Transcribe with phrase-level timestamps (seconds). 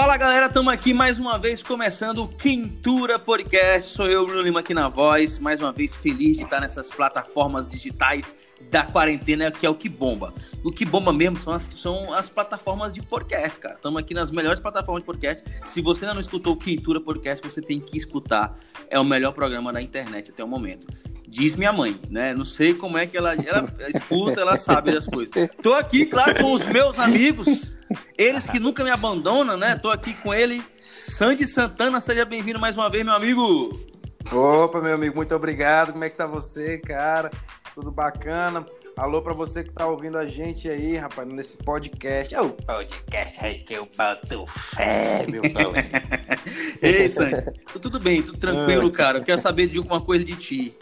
[0.00, 3.94] Fala galera, estamos aqui mais uma vez começando o Quintura Podcast.
[3.94, 5.40] Sou eu, Bruno Lima, aqui na voz.
[5.40, 8.36] Mais uma vez feliz de estar nessas plataformas digitais
[8.70, 10.32] da quarentena, que é o que bomba.
[10.62, 13.74] O que bomba mesmo são as, são as plataformas de podcast, cara.
[13.74, 15.44] Estamos aqui nas melhores plataformas de podcast.
[15.64, 18.56] Se você ainda não escutou o Quintura Podcast, você tem que escutar.
[18.88, 20.86] É o melhor programa da internet até o momento.
[21.30, 22.32] Diz minha mãe, né?
[22.32, 25.34] Não sei como é que ela, ela escuta, ela sabe das coisas.
[25.62, 27.70] Tô aqui, claro, com os meus amigos,
[28.16, 29.76] eles que nunca me abandonam, né?
[29.76, 30.62] Tô aqui com ele,
[30.98, 32.00] Sandy Santana.
[32.00, 33.78] Seja bem-vindo mais uma vez, meu amigo.
[34.32, 35.92] Opa, meu amigo, muito obrigado.
[35.92, 37.30] Como é que tá você, cara?
[37.74, 38.64] Tudo bacana?
[38.96, 42.34] Alô pra você que tá ouvindo a gente aí, rapaz, nesse podcast.
[42.34, 45.72] É o podcast aí que eu boto fé, meu pão.
[46.82, 47.44] Ei, Sandy,
[47.80, 49.18] tudo bem, tudo tranquilo, cara.
[49.18, 50.76] Eu quero saber de alguma coisa de ti.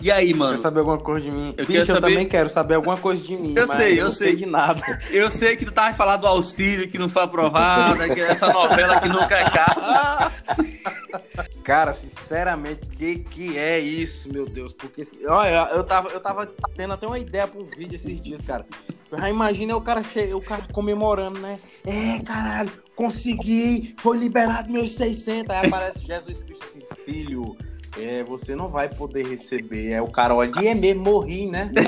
[0.00, 0.52] E aí, mano?
[0.52, 1.54] Quer saber alguma coisa de mim?
[1.56, 1.98] Eu, Bicho, saber...
[1.98, 3.54] eu também quero saber alguma coisa de mim.
[3.56, 4.36] Eu sei, eu, não sei.
[4.36, 5.00] de nada.
[5.10, 9.00] Eu sei que tu tava falando do auxílio que não foi aprovado, que essa novela
[9.00, 10.32] que nunca acaba.
[11.64, 14.72] Cara, sinceramente, que que é isso, meu Deus?
[14.72, 18.66] Porque, olha, eu tava, eu tava tendo até uma ideia pro vídeo esses dias, cara.
[19.10, 20.32] Já imagina o cara, che...
[20.32, 21.58] o cara comemorando, né?
[21.86, 25.50] É, caralho, consegui, foi liberado meus 600.
[25.50, 27.56] Aí aparece Jesus Cristo assim, filho,
[27.98, 29.90] é, você não vai poder receber.
[29.92, 31.70] É o cara, olha, é mesmo, morri, né?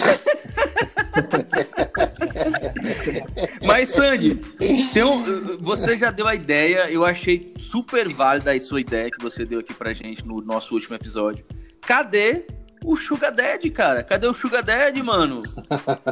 [3.65, 4.41] Mas, Sandy,
[4.97, 9.45] um, você já deu a ideia, eu achei super válida a sua ideia que você
[9.45, 11.45] deu aqui pra gente no nosso último episódio.
[11.81, 12.47] Cadê
[12.85, 14.03] o Sugar Daddy, cara?
[14.03, 15.43] Cadê o Sugar Daddy, mano?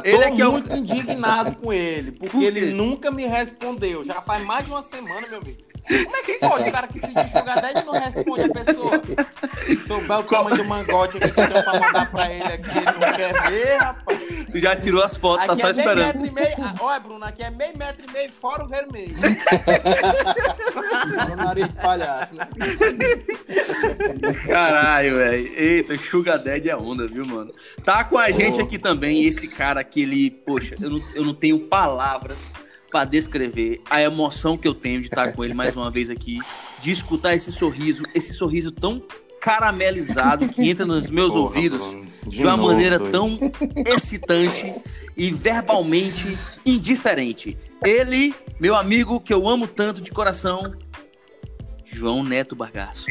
[0.03, 4.03] Ele é que é muito indignado com ele, porque Por ele nunca me respondeu.
[4.03, 5.68] Já faz mais de uma semana, meu amigo.
[5.87, 6.69] Como é que pode?
[6.69, 9.01] O cara que se diz Sugar Daddy não responde a pessoa.
[9.87, 13.13] Souber o tamanho do mangote que eu tenho pra mandar pra ele aqui, ele não
[13.13, 14.19] quer ver, rapaz.
[14.51, 16.19] Tu já tirou as fotos, tá aqui tá é só esperando.
[16.19, 19.15] Metro e meio, ah, olha, Bruno, aqui é meio metro e meio fora o vermelho.
[21.31, 22.47] o nariz de palhaço, né?
[24.47, 25.53] Caralho, velho.
[25.55, 27.53] Eita, Sugar Daddy é onda, viu, mano?
[27.83, 31.33] Tá com a gente aqui também esse cara que ele, poxa, eu não, eu não
[31.33, 32.51] tenho palavras
[32.89, 36.39] para descrever a emoção que eu tenho de estar com ele mais uma vez aqui,
[36.81, 39.01] de escutar esse sorriso, esse sorriso tão
[39.39, 43.11] caramelizado que entra nos meus Porra, ouvidos de, de, uma novo, maneira doido.
[43.11, 43.37] tão
[43.95, 44.75] excitante
[45.15, 47.57] e verbalmente indiferente.
[47.83, 50.73] Ele, meu amigo que eu amo tanto de coração,
[51.85, 53.07] João Neto Bagaço.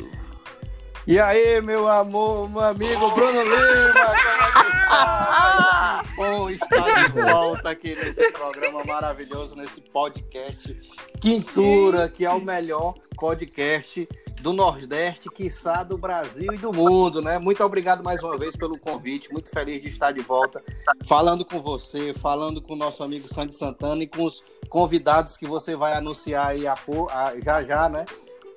[1.09, 3.95] E aí, meu amor, meu amigo Bruno Lima,
[4.29, 6.05] como é que está?
[6.15, 10.79] Bom estar de volta aqui nesse programa maravilhoso, nesse podcast
[11.19, 14.07] Quintura, que é o melhor podcast
[14.43, 17.39] do Nordeste, quiçá do Brasil e do mundo, né?
[17.39, 20.63] Muito obrigado mais uma vez pelo convite, muito feliz de estar de volta,
[21.07, 25.47] falando com você, falando com o nosso amigo Sandy Santana e com os convidados que
[25.47, 28.05] você vai anunciar aí a, a, já já, né?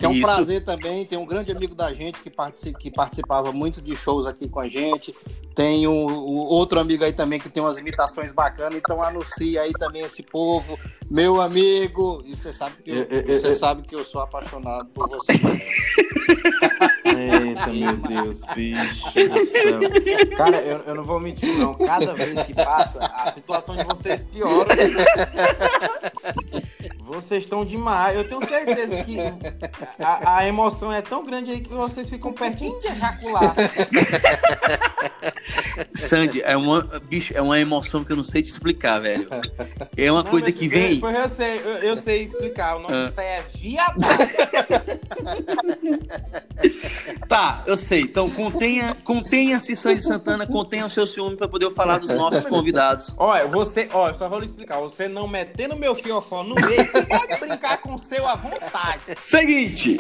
[0.02, 0.24] Que é um Isso.
[0.24, 1.06] prazer também.
[1.06, 4.60] Tem um grande amigo da gente que, participa, que participava muito de shows aqui com
[4.60, 5.14] a gente.
[5.54, 8.80] Tem o, o, outro amigo aí também que tem umas imitações bacanas.
[8.80, 10.80] Então anuncia aí também esse povo.
[11.08, 12.24] Meu amigo.
[12.26, 15.34] E você sabe que eu, você sabe que eu sou apaixonado por você.
[17.06, 19.80] Eita, meu Deus, bicho do céu.
[20.36, 21.76] Cara, eu, eu não vou mentir, não.
[21.76, 24.76] Cada vez que passa, a situação de vocês piora.
[27.12, 28.16] Vocês estão demais.
[28.16, 29.18] Eu tenho certeza que
[30.00, 33.54] a, a, emoção é tão grande aí que vocês ficam pertinho de ejacular.
[35.94, 39.28] Sandy, é uma, bicho, é uma emoção que eu não sei te explicar, velho.
[39.98, 41.02] É uma não, coisa que vem.
[41.02, 42.78] Eu, eu sei, eu, eu, sei explicar.
[42.78, 43.06] O nome ah.
[43.06, 44.00] disso aí é viado.
[47.28, 48.04] tá, eu sei.
[48.04, 53.14] Então contenha, contenha-se, Sandy Santana, contenha o seu ciúme para poder falar dos nossos convidados.
[53.18, 54.80] Olha, você, olha, só vou lhe explicar.
[54.80, 59.02] Você não metendo meu fiofó no meio pode brincar com o seu à vontade.
[59.18, 60.00] Seguinte.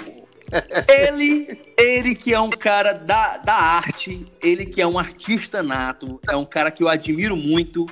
[0.88, 1.48] Ele,
[1.78, 6.36] ele que é um cara da, da arte, ele que é um artista nato, é
[6.36, 7.88] um cara que eu admiro muito,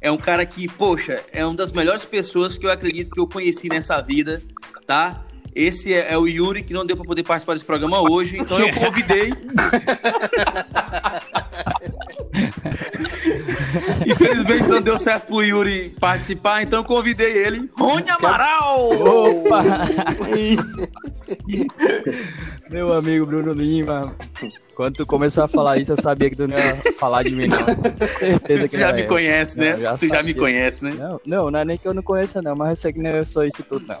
[0.00, 3.26] é um cara que, poxa, é uma das melhores pessoas que eu acredito que eu
[3.26, 4.42] conheci nessa vida,
[4.86, 5.24] tá?
[5.54, 8.58] Esse é, é o Yuri, que não deu para poder participar desse programa hoje, então
[8.58, 9.30] eu convidei.
[14.06, 17.70] Infelizmente não deu certo pro Yuri participar, então eu convidei ele.
[17.76, 18.90] Rony Amaral!
[18.90, 19.62] Opa!
[22.70, 24.14] Meu amigo Bruno Lima.
[24.74, 27.48] Quando tu começou a falar isso, eu sabia que tu não ia falar de mim,
[27.48, 27.58] não.
[28.18, 29.04] Certeza que tu já me é.
[29.04, 29.72] conhece, né?
[29.72, 30.94] Não, já tu já me conhece, né?
[30.98, 33.10] Não, não, não é nem que eu não conheça, não, mas eu sei que não
[33.10, 33.98] eu sou isso tudo, não.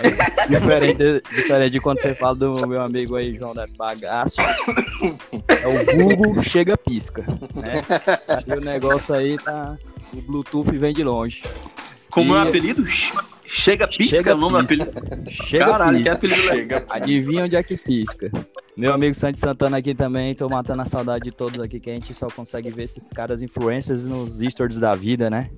[0.00, 4.36] É diferente, diferente de quando você fala do meu amigo aí, João Neto Bagaço.
[4.40, 7.24] É o Google chega pisca.
[7.54, 7.82] Né?
[8.28, 9.76] Aí o negócio aí tá.
[10.12, 11.42] O Bluetooth vem de longe.
[12.10, 12.36] Como e...
[12.36, 12.86] é o apelido?
[13.50, 14.82] Chega Pisca Chega é o nome do Pisca.
[14.84, 15.30] apelido.
[15.30, 16.14] Chega Caralho, que pisca.
[16.14, 16.82] apelido legal.
[16.90, 18.30] Adivinha onde é que pisca?
[18.76, 21.94] Meu amigo Santi Santana aqui também, tô matando a saudade de todos aqui, que a
[21.94, 25.50] gente só consegue ver esses caras influencers nos stories da vida, né?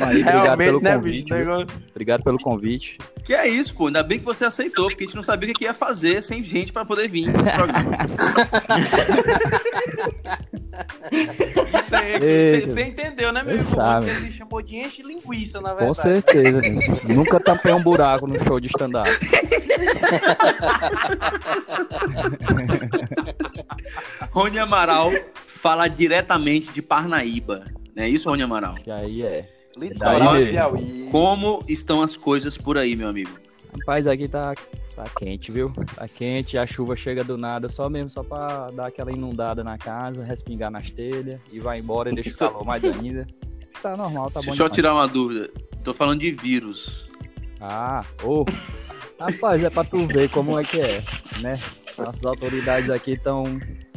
[0.00, 1.22] Aí, obrigado pelo né, convite.
[1.24, 1.36] bicho?
[1.36, 1.38] viu?
[1.46, 2.98] Negócio- Obrigado pelo convite.
[3.24, 3.86] Que é isso, pô.
[3.86, 6.42] Ainda bem que você aceitou, porque a gente não sabia o que ia fazer sem
[6.42, 7.96] gente pra poder vir nesse programa.
[11.90, 12.66] Aí, Eita.
[12.66, 13.70] você entendeu, né, meu irmão?
[13.74, 14.10] sabe.
[14.10, 16.00] Ele chamou de enche linguiça, na Com verdade.
[16.02, 16.62] certeza.
[16.62, 17.08] gente.
[17.14, 19.08] Nunca tampei um buraco no show de stand-up.
[24.30, 25.10] Rony Amaral
[25.46, 27.64] fala diretamente de Parnaíba.
[27.98, 28.74] Não é isso, Rony Amaral?
[28.74, 29.48] Que aí é.
[29.76, 31.08] Litoral Daí- do Piauí.
[31.10, 33.36] Como estão as coisas por aí, meu amigo?
[33.76, 34.54] Rapaz, aqui tá,
[34.94, 35.72] tá quente, viu?
[35.96, 39.76] Tá quente, a chuva chega do nada, só mesmo, só pra dar aquela inundada na
[39.76, 43.26] casa, respingar nas telhas e vai embora e deixa o calor mais ainda.
[43.82, 45.50] Tá normal, tá bom Deixa eu tirar uma dúvida.
[45.82, 47.08] Tô falando de vírus.
[47.60, 48.44] Ah, ô.
[49.18, 51.02] Rapaz, é pra tu ver como é que é,
[51.40, 51.60] né?
[51.98, 53.42] Nossas autoridades aqui estão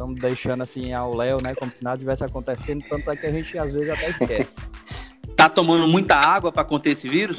[0.02, 1.54] estão deixando assim ao léu, né?
[1.56, 4.62] Como se nada tivesse acontecendo, tanto é que a gente às vezes até esquece.
[5.36, 7.38] Tá tomando muita água pra conter esse vírus?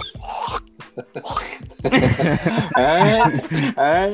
[2.76, 3.18] É,
[3.76, 4.06] é.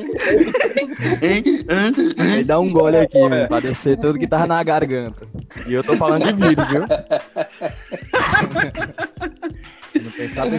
[1.69, 1.93] Hã?
[2.35, 5.23] Aí dá um gole aqui, meu, pra descer tudo que tava na garganta.
[5.65, 6.81] E eu tô falando de vírus, viu?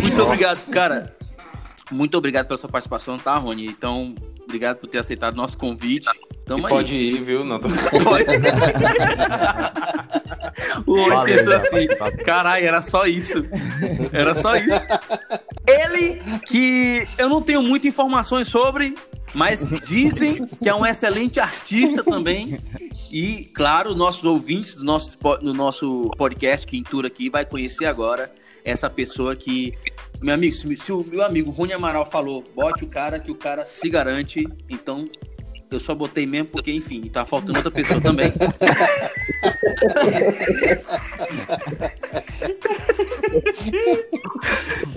[0.01, 1.15] Muito obrigado, cara.
[1.91, 3.67] Muito obrigado pela sua participação, tá, Rony?
[3.67, 4.15] Então,
[4.45, 6.09] obrigado por ter aceitado nosso convite.
[6.51, 6.73] Tamo aí.
[6.73, 7.45] pode ir, viu?
[7.45, 7.69] Não, tô...
[8.03, 8.25] Pode.
[10.85, 11.87] o Valeu, pensou assim:
[12.25, 13.47] caralho, era só isso.
[14.13, 14.81] Era só isso.
[15.65, 18.97] Ele, que eu não tenho muitas informações sobre,
[19.33, 22.59] mas dizem que é um excelente artista também.
[23.13, 28.29] E, claro, nossos ouvintes do nosso, do nosso podcast, Quintura aqui, vai conhecer agora
[28.65, 29.73] essa pessoa que.
[30.21, 33.65] Meu amigo, se o meu amigo Rony Amaral falou, bote o cara que o cara
[33.65, 35.09] se garante, então
[35.71, 38.33] eu só botei mesmo porque, enfim, tá faltando outra pessoa também.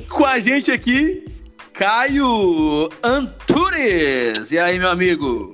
[0.10, 1.26] Com a gente aqui,
[1.74, 4.52] Caio Antunes.
[4.52, 5.52] E aí, meu amigo?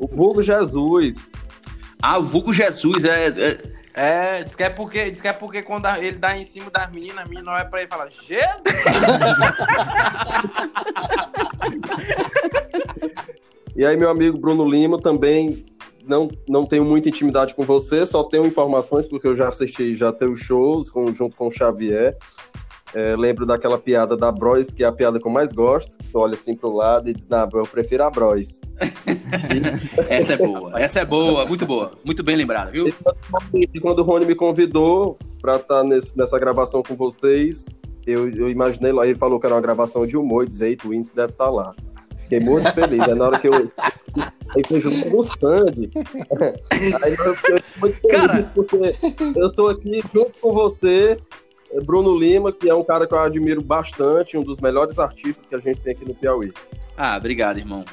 [0.00, 1.30] O vulgo Jesus.
[2.02, 5.62] Ah, o Vulgo Jesus, é, é- É, diz que é porque, diz que é porque
[5.62, 8.08] quando a- ele dá em cima das meninas, a menina olha pra ele e fala,
[8.08, 8.30] Jesus!
[13.80, 15.64] E aí, meu amigo Bruno Lima, também
[16.06, 20.12] não, não tenho muita intimidade com você, só tenho informações porque eu já assisti já
[20.12, 22.14] teus shows com- junto com o Xavier.
[22.92, 25.96] É, lembro daquela piada da Bros, que é a piada que eu mais gosto.
[26.12, 28.60] Tu olha assim pro lado e diz, não, eu prefiro a Bros.
[30.10, 32.84] essa é boa, essa é boa, muito boa, muito bem lembrada, viu?
[33.54, 37.74] E quando o Rony me convidou pra estar nessa gravação com vocês,
[38.06, 40.86] eu, eu imaginei lá, ele falou que era uma gravação de humor, e dizer, "Eita,
[40.86, 41.74] o índice deve estar lá.
[42.30, 43.00] Fiquei muito feliz.
[43.00, 43.72] Aí na hora que eu.
[44.50, 45.90] Aí foi junto com o Sandy.
[47.02, 48.52] Aí eu fiquei muito feliz, Cara.
[48.54, 48.76] porque
[49.36, 51.18] eu tô aqui junto com você,
[51.84, 55.56] Bruno Lima, que é um cara que eu admiro bastante, um dos melhores artistas que
[55.56, 56.52] a gente tem aqui no Piauí.
[56.96, 57.84] Ah, obrigado, irmão.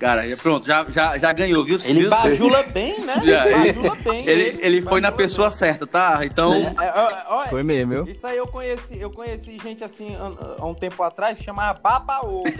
[0.00, 1.78] Cara, pronto, já, já, já ganhou, viu?
[1.84, 2.10] Ele Viu?
[2.10, 3.20] bajula bem, né?
[3.22, 4.26] Ele- bajula bem.
[4.26, 6.20] Ele, ele foi na pessoa certa, tá?
[6.24, 6.66] Então, bem.
[6.80, 6.92] É,
[7.28, 8.08] ó, ó, Foi mesmo, viu?
[8.10, 12.44] Isso aí eu conheci, eu conheci gente assim há- um tempo atrás que chamava Babaô.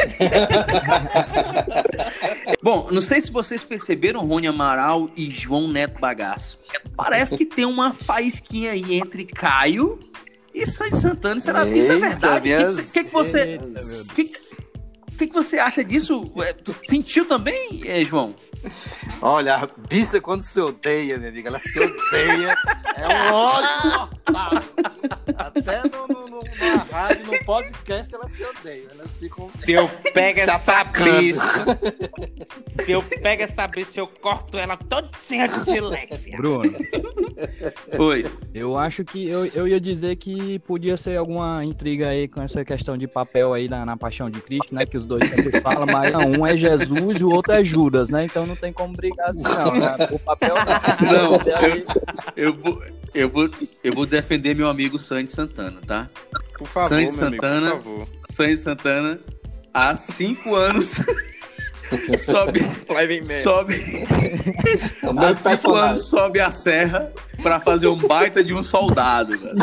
[2.63, 6.59] Bom, não sei se vocês perceberam, Rony Amaral e João Neto Bagaço.
[6.97, 9.99] Parece que tem uma faísquinha aí entre Caio
[10.55, 11.41] e Sandy Santana.
[11.41, 12.53] Será que isso é verdade?
[12.55, 13.41] O que, que que que você.
[13.41, 14.01] Eita, meu Deus.
[14.11, 14.25] O que,
[15.21, 16.33] que, que você acha disso?
[16.39, 18.35] É, tu sentiu também, é, João?
[19.21, 22.57] Olha, a bicha quando se odeia, minha amiga, ela se odeia.
[22.97, 24.51] É um ódio mortal.
[25.37, 28.89] Até no, no, no, na rádio, no podcast, ela se odeia.
[28.93, 31.11] Elas ficam Teu pega se essa atacando.
[32.87, 36.37] Teu pega essa bicha, eu corto ela todinha de silêncio.
[36.37, 36.71] Bruno,
[37.99, 38.25] Oi.
[38.55, 42.65] eu acho que eu, eu ia dizer que podia ser alguma intriga aí com essa
[42.65, 44.87] questão de papel aí na, na Paixão de Cristo, né?
[44.87, 48.09] Que os dois sempre falam, mas não, um é Jesus e o outro é Judas,
[48.11, 48.25] né?
[48.25, 49.75] Então não tem como brigar assim, não.
[49.75, 49.97] Né?
[50.11, 51.85] O papel Não, E aí,
[52.37, 52.83] Eu vou,
[53.15, 53.51] eu, vou,
[53.83, 56.09] eu vou defender meu amigo Sandy Santana, tá?
[56.57, 57.71] Por favor, Sandy meu amigo, Santana.
[57.77, 58.09] por favor.
[58.29, 59.21] Sandy Santana,
[59.73, 61.01] há cinco anos,
[62.21, 62.61] sobe,
[63.43, 63.75] sobe,
[65.03, 69.57] o há cinco anos sobe a serra pra fazer um baita de um soldado, velho.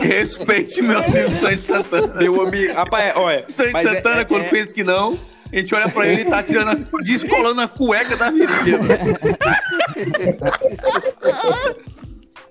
[0.00, 2.14] Respeite meu amigo Sandy Santana.
[2.14, 3.44] Meu amigo, rapaz, olha.
[3.48, 5.18] Sandy é- Santana, é- quando é- pensa que não,
[5.52, 8.78] a gente olha pra ele e tá tirando, a- descolando a cueca da virilha.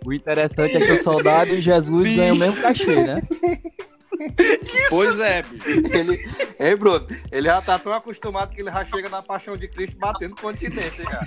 [0.05, 3.22] O interessante é que o soldado e Jesus ganham o mesmo cachê, né?
[4.89, 5.65] Pois é, bicho.
[5.93, 6.20] Ele,
[6.60, 7.08] hein, Bruno?
[7.32, 11.03] Ele já tá tão acostumado que ele já chega na paixão de Cristo batendo continência
[11.03, 11.22] já.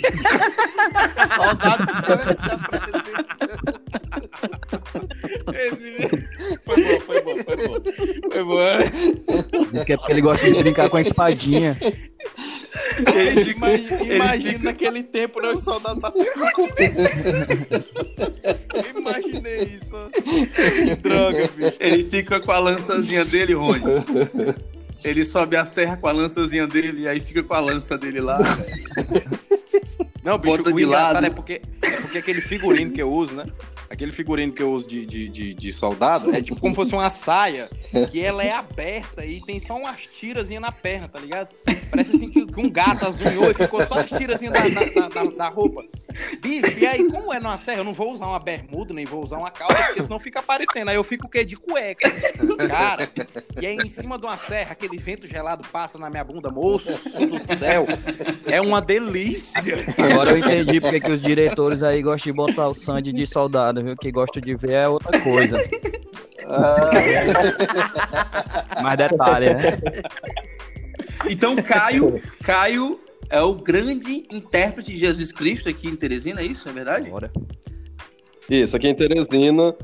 [1.26, 3.81] Saudade sempre se apresenta.
[6.64, 7.76] Foi bom, foi bom, foi bom.
[8.33, 9.71] Foi bom.
[9.73, 11.78] Diz que é porque ele gosta de brincar com a espadinha.
[12.97, 15.50] Fica, imagina, imagina naquele tempo, né?
[15.50, 16.26] Os soldados batendo
[18.99, 19.97] imaginei isso.
[20.87, 21.75] Que droga, bicho.
[21.79, 23.83] Ele fica com a lançazinha dele, Rony.
[25.05, 28.21] Ele sobe a serra com a lançazinha dele e aí fica com a lança dele
[28.21, 28.38] lá.
[30.25, 31.26] Não, bicho, Bota o de engraçado lado.
[31.26, 33.45] é porque, é porque aquele figurino que eu uso, né?
[33.88, 36.95] Aquele figurino que eu uso de, de, de, de soldado é tipo como se fosse
[36.95, 37.71] uma saia
[38.11, 41.55] que ela é aberta e tem só umas tirazinhas na perna, tá ligado?
[41.90, 45.49] Parece assim que, um gato azunhou e ficou só as tirazinhas da, da, da, da
[45.49, 45.85] roupa.
[46.40, 49.23] Bicho, e aí, como é numa serra, eu não vou usar uma bermuda, nem vou
[49.23, 50.88] usar uma calça, porque senão fica aparecendo.
[50.88, 51.45] Aí eu fico o quê?
[51.45, 52.11] De cueca.
[52.69, 53.09] Cara,
[53.61, 56.93] e aí em cima de uma serra, aquele vento gelado passa na minha bunda, moço
[57.26, 57.87] do céu.
[58.47, 59.85] É uma delícia.
[60.11, 63.75] Agora eu entendi porque que os diretores aí gostam de botar o Sandy de soldado,
[63.83, 63.97] viu?
[63.97, 65.59] Que gosta de ver é outra coisa.
[68.83, 69.62] Mais detalhe, né?
[71.28, 76.68] Então, Caio, Caio é o grande intérprete de Jesus Cristo aqui em Teresina, é isso?
[76.68, 77.11] É verdade?
[77.11, 77.30] Bora.
[78.49, 79.75] Isso, aqui em Teresina.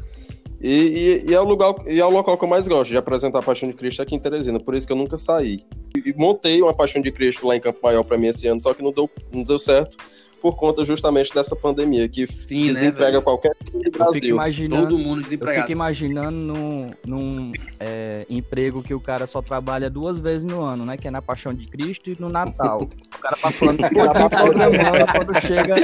[0.60, 2.96] E, e- e é o lugar, e é o local que eu mais gosto de
[2.96, 5.64] apresentar a Paixão de Cristo aqui em Teresina, por isso que eu nunca saí.
[5.96, 8.60] E, e montei uma Paixão de Cristo lá em Campo Maior para mim esse ano,
[8.60, 9.96] só que não deu, não deu certo
[10.42, 13.22] por conta justamente dessa pandemia, que Sim, né, desemprega velho?
[13.22, 14.24] qualquer do Eu fico Brasil.
[14.34, 15.60] imaginando, Todo mundo eu desempregado.
[15.62, 20.84] fico imaginando num, num é, emprego que o cara só trabalha duas vezes no ano,
[20.84, 20.96] né?
[20.96, 22.82] Que é na Paixão de Cristo e no Natal.
[22.82, 23.88] O cara passando dia
[24.28, 25.74] programando quando chega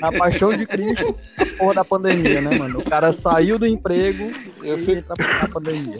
[0.00, 2.78] na Paixão de Cristo, a porra da pandemia, né, mano?
[2.78, 4.30] O cara saiu do emprego
[4.62, 5.98] Eu e fico- entra na pandemia.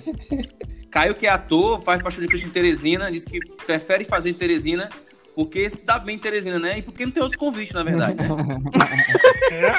[0.92, 4.34] Caio, que é ator, faz Paixão de Cristo em Teresina, diz que prefere fazer em
[4.34, 4.88] Teresina
[5.34, 6.78] porque se dá bem em Teresina, né?
[6.78, 8.14] E porque não tem outros convites, na verdade.
[8.16, 9.74] né?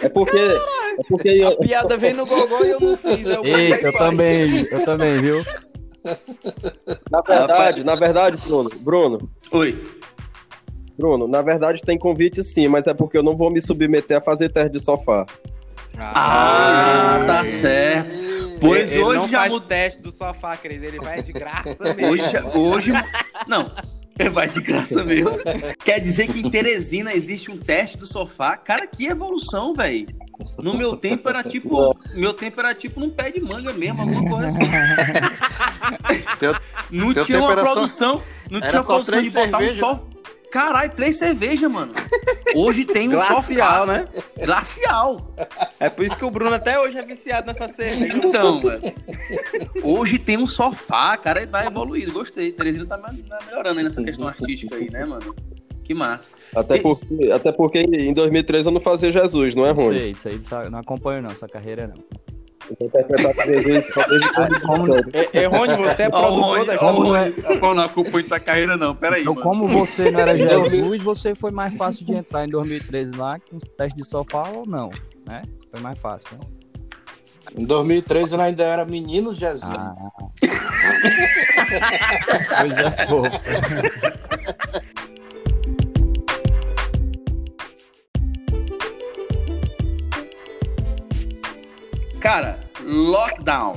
[0.00, 3.26] É porque, é porque eu- A piada veio no gogó e eu não fiz.
[3.26, 5.44] Eu Eita, eu também, eu também, viu?
[7.10, 9.82] na verdade, na verdade, Bruno, Bruno, Oi.
[10.98, 14.20] Bruno, na verdade tem convite sim, mas é porque eu não vou me submeter a
[14.20, 15.24] fazer teste de sofá.
[15.98, 18.10] Ah, tá certo.
[18.60, 19.68] Pois ele hoje não já faz mudou.
[19.68, 20.84] teste do sofá, querido.
[20.84, 22.12] Ele vai de graça mesmo.
[22.12, 22.24] Hoje,
[22.54, 22.92] hoje.
[23.46, 23.70] Não,
[24.32, 25.30] vai de graça mesmo.
[25.84, 28.56] Quer dizer que em Teresina existe um teste do sofá?
[28.56, 30.06] Cara, que evolução, velho.
[30.58, 31.96] No meu tempo era tipo.
[32.14, 34.64] Meu tempo era tipo num pé de manga mesmo, alguma coisa assim.
[36.38, 36.56] Teu-
[36.90, 38.22] Não teu tinha uma era só- produção.
[38.50, 39.80] Não tinha produção de botar um cervejas.
[40.54, 41.90] Caralho, três cervejas, mano.
[42.54, 43.86] Hoje tem um Glacial, sofá.
[43.86, 44.06] né?
[44.40, 45.34] Glacial.
[45.80, 48.16] É por isso que o Bruno até hoje é viciado nessa cerveja.
[48.16, 48.80] Então, velho.
[49.82, 52.12] Hoje tem um sofá, cara, tá evoluído.
[52.12, 52.52] Gostei.
[52.52, 53.12] Teresina tá tá
[53.46, 55.34] melhorando aí nessa questão artística aí, né, mano?
[55.82, 56.30] Que massa.
[56.54, 60.14] Até E- porque, até porque em 2003 eu não fazia Jesus, não é ruim?
[60.14, 62.00] sei, isso aí não acompanho não, essa carreira não.
[62.68, 64.54] Eu interpretar Jesus só desde quando
[65.12, 67.32] É, é, Rony, você é produtor da Jovem.
[67.60, 68.94] Pô, não acompanho tua carreira, não.
[68.94, 69.46] Pera aí, Então, mano.
[69.46, 73.56] como você não era Jesus, você foi mais fácil de entrar em 2013 lá, com
[73.56, 74.90] os testes de sofá ou não,
[75.26, 75.42] né?
[75.70, 76.46] Foi mais fácil, né?
[77.56, 79.62] Em 2013 eu ainda era menino Jesus.
[79.64, 79.94] Ah.
[82.60, 83.40] Coisa fofa.
[92.24, 93.76] Cara, lockdown.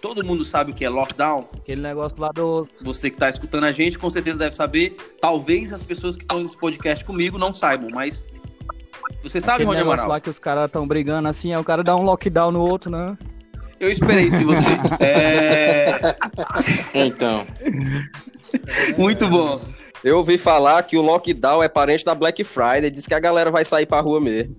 [0.00, 1.48] Todo mundo sabe o que é lockdown.
[1.56, 2.68] Aquele negócio lá do.
[2.80, 4.96] Você que tá escutando a gente, com certeza deve saber.
[5.20, 8.24] Talvez as pessoas que estão nesse podcast comigo não saibam, mas.
[9.24, 10.08] Você sabe, aquele Rony negócio Amaral?
[10.08, 12.92] lá que os caras estão brigando assim, aí o cara dá um lockdown no outro,
[12.92, 13.18] né?
[13.80, 14.70] Eu esperei isso de você.
[15.00, 16.16] É.
[16.94, 17.44] Então.
[18.96, 19.60] Muito bom.
[20.04, 23.50] Eu ouvi falar que o lockdown é parente da Black Friday, diz que a galera
[23.50, 24.54] vai sair pra rua mesmo.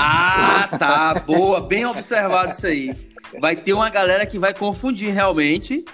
[0.00, 1.14] Ah, tá.
[1.26, 1.60] Boa.
[1.60, 2.94] Bem observado isso aí.
[3.40, 5.84] Vai ter uma galera que vai confundir realmente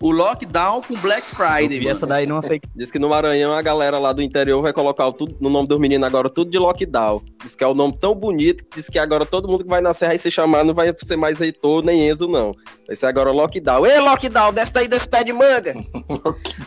[0.00, 1.68] o lockdown com Black Eu Friday.
[1.68, 1.90] vi mano.
[1.90, 2.68] essa daí numa fake.
[2.74, 5.68] Diz que no Maranhão a galera lá do interior vai colocar o tudo, no nome
[5.68, 7.22] dos meninos agora tudo de lockdown.
[7.42, 9.80] Diz que é um nome tão bonito que diz que agora todo mundo que vai
[9.80, 12.52] na serra e se chamar não vai ser mais Heitor nem Enzo, não.
[12.86, 13.86] Vai ser agora lockdown.
[13.86, 15.72] Ei, lockdown, desce daí desse pé de manga!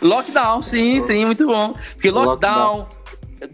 [0.02, 1.74] Lockdown, sim, sim, muito bom.
[1.94, 2.88] Porque lockdown.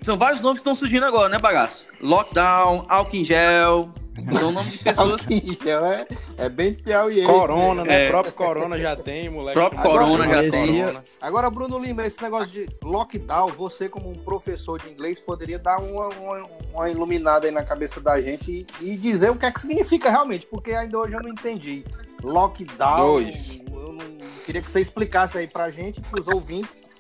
[0.04, 1.86] São vários nomes que estão surgindo agora, né, bagaço?
[2.00, 3.90] Lockdown, álcool em gel.
[4.38, 5.22] São nome de pessoas.
[5.22, 6.08] Álcool em gel é,
[6.38, 7.26] é bem piauiense.
[7.26, 8.06] Corona, né?
[8.06, 8.10] É.
[8.10, 9.58] Próprio Corona já tem, moleque.
[9.58, 10.80] Próprio Agora, Corona já tem.
[10.82, 11.04] Corona.
[11.22, 15.80] Agora, Bruno Lima, esse negócio de lockdown, você como um professor de inglês poderia dar
[15.80, 19.52] uma, uma, uma iluminada aí na cabeça da gente e, e dizer o que é
[19.52, 21.84] que significa realmente, porque ainda hoje eu não entendi.
[22.22, 23.60] Lockdown, Dois.
[23.72, 24.06] eu não
[24.46, 26.91] queria que você explicasse aí pra gente, pros ouvintes,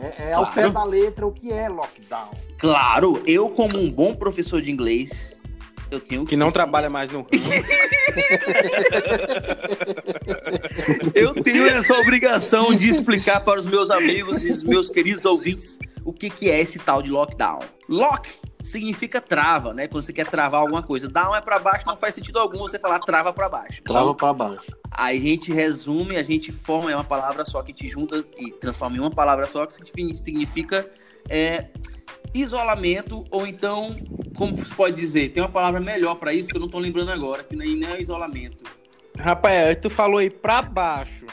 [0.00, 0.54] é, é ao Claro.
[0.54, 2.30] pé da letra o que é lockdown.
[2.58, 5.34] Claro, eu como um bom professor de inglês,
[5.90, 7.26] eu tenho Que não esse- trabalha mais no.
[11.14, 15.78] Eu tenho essa obrigação de explicar para os meus amigos e os meus queridos ouvintes
[16.04, 17.60] o que, que é esse tal de lockdown.
[17.88, 18.28] Lock
[18.68, 19.88] significa trava, né?
[19.88, 21.08] Quando você quer travar alguma coisa.
[21.08, 23.82] Down é para baixo, não faz sentido algum você falar trava para baixo.
[23.82, 24.70] Trava pra baixo.
[24.90, 28.52] Aí a gente resume, a gente forma, é uma palavra só que gente junta e
[28.52, 30.86] transforma em uma palavra só que signifi- significa
[31.28, 31.66] é,
[32.34, 33.94] isolamento, ou então,
[34.36, 37.10] como se pode dizer, tem uma palavra melhor para isso que eu não tô lembrando
[37.10, 38.64] agora, que nem, é isolamento.
[39.18, 41.26] Rapaz, tu falou aí pra baixo.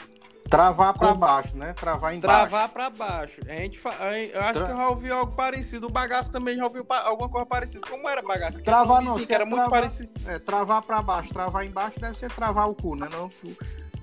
[0.48, 1.72] Travar pra baixo, né?
[1.72, 2.48] Travar embaixo.
[2.50, 3.40] Travar pra baixo.
[3.48, 3.90] A gente fa...
[4.12, 5.86] Eu acho Tra- que eu já ouvi algo parecido.
[5.86, 7.80] O bagaço também já ouviu pa- alguma coisa parecida.
[7.88, 8.62] Como era bagaço?
[8.62, 10.10] Travar ouvi não, sim, se que era é muito travar- parecido.
[10.26, 13.08] É, travar pra baixo, travar embaixo deve ser travar o cu, né?
[13.10, 13.30] Não,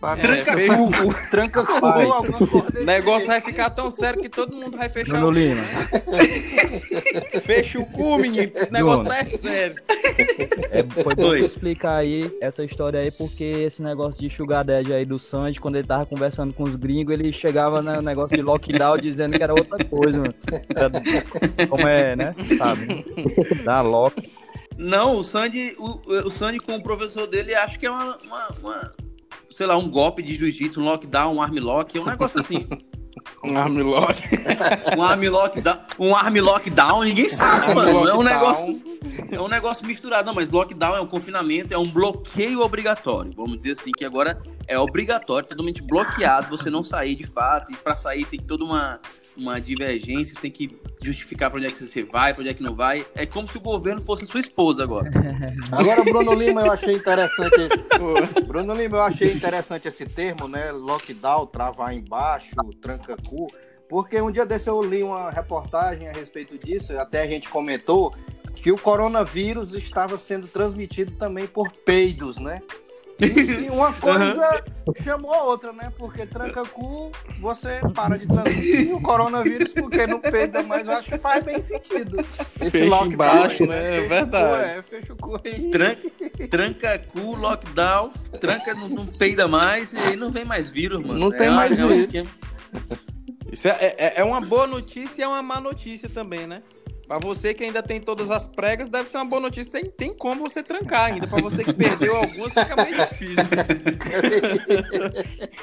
[0.03, 0.91] Pra- Tranca É, cu,
[1.31, 3.27] tranca cu, alguma coisa O negócio jeito.
[3.27, 5.63] vai ficar tão sério que todo mundo vai fechar Bruno o Lima.
[7.45, 8.51] Fecha o cu, menino.
[8.69, 9.17] O negócio Bruno.
[9.19, 9.81] tá sério.
[10.71, 15.05] É, foi bom explicar aí essa história aí, porque esse negócio de Sugar Daddy aí
[15.05, 18.97] do Sanji, quando ele tava conversando com os gringos, ele chegava no negócio de lockdown
[18.97, 20.33] dizendo que era outra coisa, mano.
[20.75, 22.35] Era- Como é, né?
[22.57, 23.05] Sabe?
[23.63, 24.29] Da lock.
[24.77, 28.49] Não, o Sandy, o, o Sandy com o professor dele, acho que é uma, uma-
[28.61, 28.91] uma-
[29.53, 32.67] sei lá, um golpe de jiu-jitsu, um lockdown, um armlock, é um negócio assim.
[33.43, 34.19] Um armlock.
[34.97, 35.61] Um armlock,
[35.99, 37.89] um arm lockdown, ninguém sabe, Arm mano.
[37.89, 38.23] É um lockdown.
[38.23, 38.81] negócio,
[39.31, 40.25] é um negócio misturado.
[40.25, 43.31] Não, mas lockdown é um confinamento, é um bloqueio obrigatório.
[43.35, 47.71] Vamos dizer assim, que agora é obrigatório, totalmente bloqueado, você não sair de fato.
[47.71, 48.99] E pra sair tem toda uma,
[49.37, 52.63] uma divergência, tem que justificar pra onde é que você vai, pra onde é que
[52.63, 53.05] não vai.
[53.15, 55.09] É como se o governo fosse sua esposa agora.
[55.71, 58.43] Agora, Bruno Lima, eu achei interessante esse...
[58.45, 60.71] Bruno Lima, eu achei interessante esse termo, né?
[60.71, 63.47] Lockdown, travar embaixo, tranca-cu.
[63.89, 68.13] Porque um dia desse eu li uma reportagem a respeito disso, até a gente comentou
[68.55, 72.61] que o coronavírus estava sendo transmitido também por peidos, né?
[73.19, 74.63] E uma coisa
[75.01, 75.91] chamou a outra, né?
[75.97, 80.85] Porque tranca-cu, você para de transmitir o coronavírus porque não peida mais.
[80.85, 82.17] Eu acho que faz bem sentido.
[82.59, 83.95] Esse Fecha lockdown embaixo, aí, né?
[83.95, 84.63] É o cu, verdade.
[84.63, 85.69] É, fecha o cu aí.
[85.71, 86.09] Tranca,
[86.49, 91.19] tranca cu, lockdown, tranca, não, não peida mais, e aí não vem mais vírus, mano.
[91.19, 92.01] Não tem É, mais é um vírus.
[92.01, 92.29] esquema.
[93.51, 96.63] Isso é, é, é uma boa notícia e é uma má notícia também, né?
[97.13, 99.79] Pra você que ainda tem todas as pregas, deve ser uma boa notícia.
[99.79, 101.27] Tem, tem como você trancar ainda.
[101.27, 103.45] Pra você que perdeu algumas, fica meio difícil.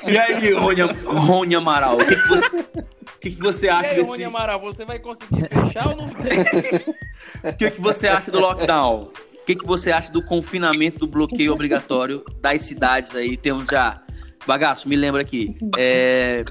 [0.07, 3.91] E aí, Rony, Rony Amaral, o que, que você, o que, que você E acha
[3.91, 4.11] aí, desse...
[4.13, 6.07] Rony Amaral, você vai conseguir fechar ou não?
[7.45, 9.11] O que, que você acha do lockdown?
[9.43, 13.37] O que, que você acha do confinamento, do bloqueio obrigatório das cidades aí?
[13.37, 14.01] Temos já.
[14.47, 15.57] Bagaço, me lembra aqui.
[15.77, 16.45] É,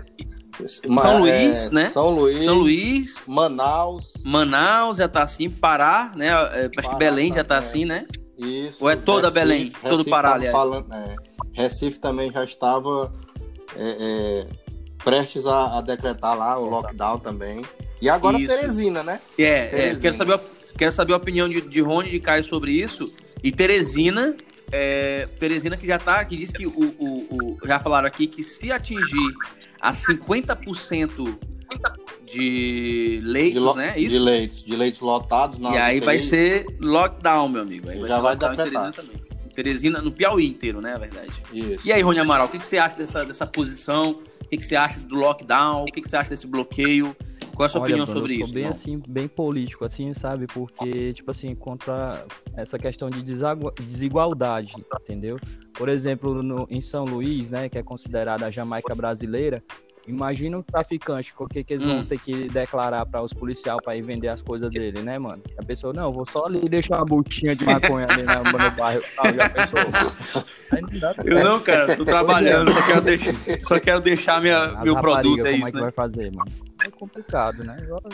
[0.67, 1.89] São Luís, né?
[1.89, 6.27] São Luís, São Luís, Manaus, Manaus já tá assim, Pará, né?
[6.27, 7.69] É, acho que Pará Belém já tá também.
[7.69, 8.05] assim, né?
[8.37, 8.77] isso.
[8.83, 9.69] Ou é toda Belém?
[9.81, 10.55] Todo Recife Pará, tava aliás.
[10.55, 11.15] falando, é,
[11.53, 13.11] Recife também já estava
[13.75, 14.47] é, é,
[15.03, 17.65] prestes a, a decretar lá o lockdown também.
[18.01, 18.47] E agora Isso.
[18.55, 19.19] Teresina, né?
[19.37, 20.01] É, é, Teresina.
[20.01, 20.41] quero, saber, a-
[20.77, 23.13] quero saber a opinião de, de Rony e de Caio sobre isso.
[23.43, 24.33] E Teresina,
[24.71, 28.41] é, Teresina que já tá, que diz que o, o- o- já falaram aqui que
[28.41, 29.33] se atingir
[29.81, 31.37] a 50%
[32.25, 33.93] de leitos, De, né?
[33.93, 34.19] de Isso.
[34.19, 35.59] leitos, de leitos lotados.
[35.59, 37.89] E aí vai ser lockdown, meu amigo.
[37.89, 38.91] Aí Já vai lockdown em decretar.
[38.91, 39.29] Teresina também.
[39.45, 40.93] Em Teresina, no Piauí inteiro, né?
[40.93, 41.31] Na verdade.
[41.51, 41.87] Isso.
[41.87, 44.21] E aí, Rony Amaral, o que, que você acha dessa, dessa posição?
[44.41, 45.83] O que, que você acha do lockdown?
[45.83, 47.15] O que, que você acha desse bloqueio?
[47.59, 48.53] Qual é a sua Olha, opinião Bruno, sobre eu sou isso?
[48.53, 48.71] bem irmão?
[48.71, 50.47] assim, bem político, assim, sabe?
[50.47, 55.37] Porque, tipo assim, contra essa questão de desigualdade, entendeu?
[55.73, 59.61] Por exemplo, no- em São Luís, né, que é considerada a Jamaica brasileira,
[60.07, 62.05] imagina o traficante, o que, que eles vão Hum.
[62.05, 65.43] ter que declarar para os policiais para ir vender as coisas dele, né, mano?
[65.57, 69.03] A pessoa, não, vou só ali deixar uma multinha de maconha ali na, no bairro.
[69.19, 69.91] Ah, já pensou?
[70.71, 74.77] Aí não dá Eu não, cara, tô trabalhando, só quero deixar, só quero deixar minha,
[74.77, 75.83] As meu produto, é como isso, é que né?
[75.83, 76.68] vai fazer, mano?
[76.85, 77.77] É complicado, né?
[77.81, 78.09] Agora,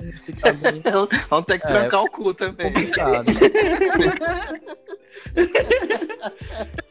[0.00, 0.82] bem
[1.30, 1.70] Vamos ter que É.
[1.70, 2.72] trancar o cu também.
[2.72, 3.26] complicado.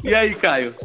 [0.03, 0.75] E aí, Caio?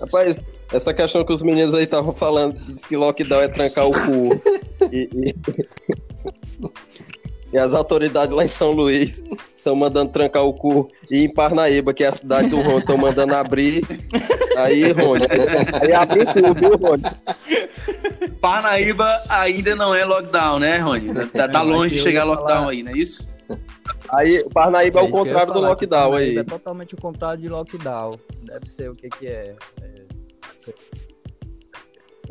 [0.00, 3.92] Rapaz, essa questão que os meninos aí estavam falando, diz que lockdown é trancar o
[3.92, 4.40] cu.
[4.92, 5.34] e, e-
[7.52, 9.22] e as autoridades lá em São Luís
[9.56, 10.90] estão mandando trancar o cu.
[11.10, 13.82] E em Parnaíba, que é a cidade do Rony, estão mandando abrir.
[14.56, 15.26] Aí, Rony.
[15.82, 17.02] Aí abre o cu, viu, Rony?
[18.40, 21.14] Parnaíba ainda não é lockdown, né, Rony?
[21.28, 23.26] Tá, tá Não, longe de chegar lockdown falar- aí, não é isso?
[24.12, 26.38] Aí, Parnaíba é, o eu ia contrário do falar, que lockdown aí.
[26.38, 28.18] É totalmente o contrário de lockdown.
[28.42, 29.54] Deve ser o que que é.
[29.82, 30.06] é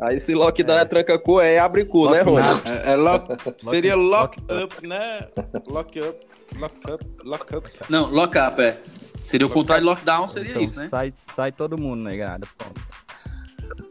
[0.00, 2.44] Aí se lockdown é, tranca cu, é abre cu, né, Rony?
[2.84, 5.28] É, é lock- seria lock, lock up, né?
[5.66, 6.26] Lock up,
[6.58, 7.70] lock up, lock up.
[7.88, 8.78] Não, lock up, é.
[9.24, 10.86] Seria o contrário de lockdown, seria então, isso, né?
[10.86, 12.46] sai, sai todo mundo, negada.
[12.56, 12.80] Pronto.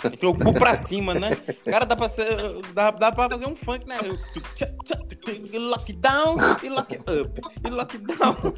[0.06, 1.36] Então, o cu pra cima, né?
[1.66, 2.28] Cara, dá pra, ser,
[2.74, 3.98] dá, dá pra fazer um funk, né?
[5.54, 7.42] Lockdown e lock up.
[7.66, 8.36] E lockdown.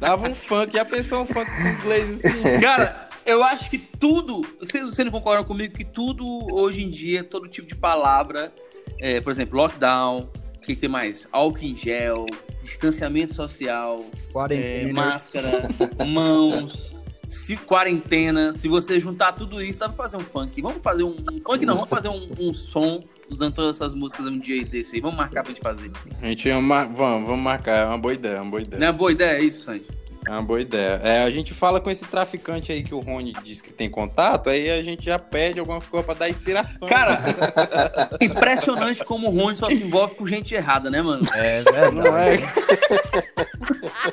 [0.00, 2.60] Dava um funk, já pensou um funk com inglês assim?
[2.60, 4.40] Cara, eu acho que tudo.
[4.58, 8.50] Vocês, vocês não concordam comigo que tudo hoje em dia, todo tipo de palavra,
[8.98, 11.28] é, por exemplo, lockdown, o que tem mais?
[11.30, 12.24] Álcool em gel,
[12.62, 14.92] distanciamento social, é, Quarentena.
[14.94, 15.68] máscara,
[16.08, 16.94] mãos,
[17.28, 18.54] se, quarentena.
[18.54, 20.62] Se você juntar tudo isso, dá pra fazer um funk.
[20.62, 24.26] Vamos fazer um, um funk, não, vamos fazer um, um som usando todas essas músicas
[24.26, 25.02] um dia desse aí.
[25.02, 25.90] Vamos marcar pra gente fazer.
[26.22, 26.86] A gente ia mar...
[26.86, 28.80] vamos, vamos marcar, é uma boa ideia, é uma boa ideia.
[28.80, 29.84] Não é boa ideia, é isso, Sandy?
[30.28, 31.00] É uma boa ideia.
[31.02, 34.50] É, a gente fala com esse traficante aí que o Rony disse que tem contato,
[34.50, 36.86] aí a gente já pede alguma coisa pra dar inspiração.
[36.86, 37.24] Cara,
[38.20, 41.22] impressionante como o Rony só se envolve com gente errada, né, mano?
[41.34, 42.42] É não verdade.
[42.42, 43.48] é?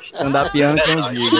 [0.02, 1.36] Stand-up não diga.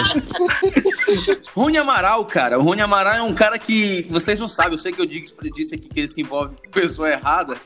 [1.55, 2.59] Rony Amaral, cara.
[2.59, 4.73] O Rony Amaral é um cara que vocês não sabem.
[4.73, 7.57] Eu sei que eu digo, disse aqui que ele se envolve com pessoa errada.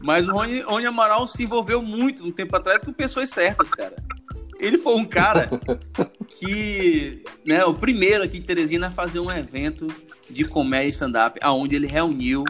[0.00, 3.94] Mas o Rony, Rony Amaral se envolveu muito um tempo atrás com pessoas certas, cara.
[4.58, 5.48] Ele foi um cara
[6.38, 9.86] que, né, o primeiro aqui em Teresina a fazer um evento
[10.28, 12.44] de comédia stand-up, aonde ele reuniu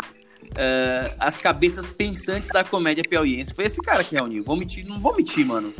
[0.55, 3.55] eh, as cabeças pensantes da comédia piauiense.
[3.55, 4.43] Foi esse cara que reuniu.
[4.43, 5.73] Vou mentir, não vou mentir, mano.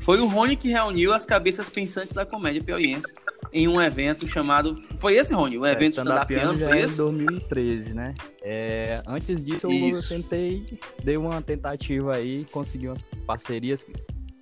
[0.00, 3.12] Foi o Rony que reuniu as cabeças pensantes da comédia piauiense
[3.52, 4.74] em um evento chamado.
[4.96, 5.58] Foi esse, Rony?
[5.58, 6.96] O evento stand-up stand foi é em esse?
[6.96, 8.14] 2013, né?
[8.42, 10.08] É, antes disso, eu Isso.
[10.08, 13.84] tentei, dei uma tentativa aí, consegui umas parcerias.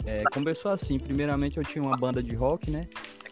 [0.07, 2.87] É, começou assim, primeiramente eu tinha uma banda de rock, né?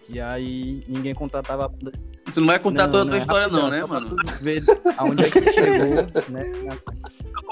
[0.09, 1.93] E aí ninguém contratava a banda.
[2.33, 4.17] Tu não vai contar toda a tua é história, não, né, mano?
[4.41, 4.61] Ver
[4.97, 5.95] aonde é que chegou,
[6.31, 6.51] né?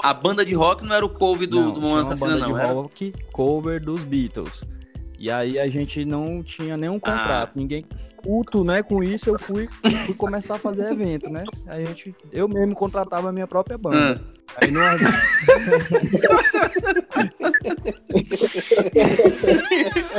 [0.03, 2.53] A banda de rock não era o cover do, Não, do Mamãe Assassina, banda não.
[2.55, 2.73] de Era?
[2.73, 4.63] rock cover dos Beatles.
[5.17, 7.53] E aí a gente não tinha nenhum contrato, Ah.
[7.55, 7.85] ninguém
[8.17, 8.83] culto, né?
[8.83, 9.69] Com isso eu fui,
[10.05, 11.43] fui começar a fazer evento, né?
[11.67, 14.21] A gente, eu mesmo contratava a minha própria banda.
[14.21, 14.42] Ah.
[14.61, 14.93] Aí numa...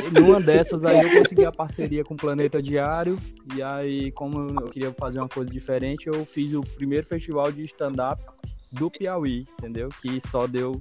[0.05, 3.19] E numa dessas aí eu consegui a parceria com o Planeta Diário.
[3.55, 7.65] E aí, como eu queria fazer uma coisa diferente, eu fiz o primeiro festival de
[7.65, 8.23] stand-up
[8.73, 9.89] do Piauí, entendeu?
[10.01, 10.81] Que só deu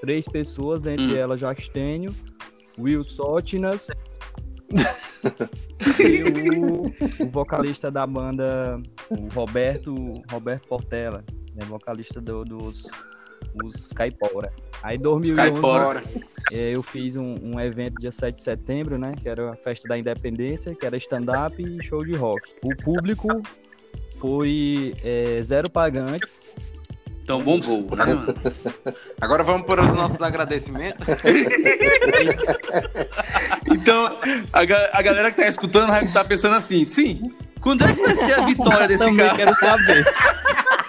[0.00, 1.16] três pessoas, dentre Hum.
[1.16, 2.14] elas Jackstênio,
[2.78, 3.88] Will Sotinas
[5.98, 6.22] e
[6.58, 8.80] o, o vocalista da banda,
[9.10, 9.94] o Roberto,
[10.30, 11.22] Roberto Portela,
[11.54, 12.88] né, vocalista do- dos
[13.62, 14.52] os Caipora.
[14.82, 16.02] Aí em 2011 Caipora.
[16.52, 19.12] é, eu fiz um, um evento dia 7 de setembro, né?
[19.20, 22.54] Que era a festa da independência, que era stand-up e show de rock.
[22.62, 23.42] O público
[24.20, 26.44] foi é, zero pagantes.
[27.24, 28.34] Então bombou, né, mano?
[29.20, 31.04] Agora vamos para os nossos agradecimentos.
[33.70, 34.16] Então,
[34.52, 38.00] a, ga- a galera que tá escutando vai estar pensando assim, sim, quando é que
[38.02, 39.34] vai ser a vitória desse cara?
[39.36, 40.04] quero saber.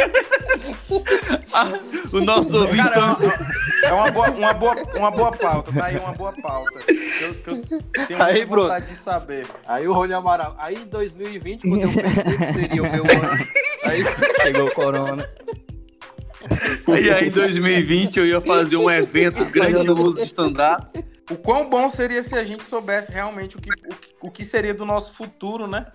[2.12, 3.46] O nosso ouvinte Cara, é uma, tá...
[3.84, 6.80] é uma boa, uma, boa, uma boa pauta, tá aí uma boa pauta.
[6.84, 7.62] Que eu, que eu
[8.06, 8.68] tenho Aí, Bruno.
[8.68, 9.46] vontade de saber.
[9.66, 10.54] Aí o Rony Amaral.
[10.58, 13.46] Aí em 2020, quando eu pensei que seria o meu ano.
[13.84, 14.04] Aí
[14.42, 15.28] Chegou o corona.
[17.00, 21.04] E aí em 2020 eu ia fazer um evento grandioso de stand-up.
[21.30, 24.44] O quão bom seria se a gente soubesse realmente o que, o, que- o que
[24.44, 25.86] seria do nosso futuro, né?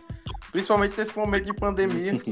[0.52, 2.20] Principalmente nesse momento de pandemia.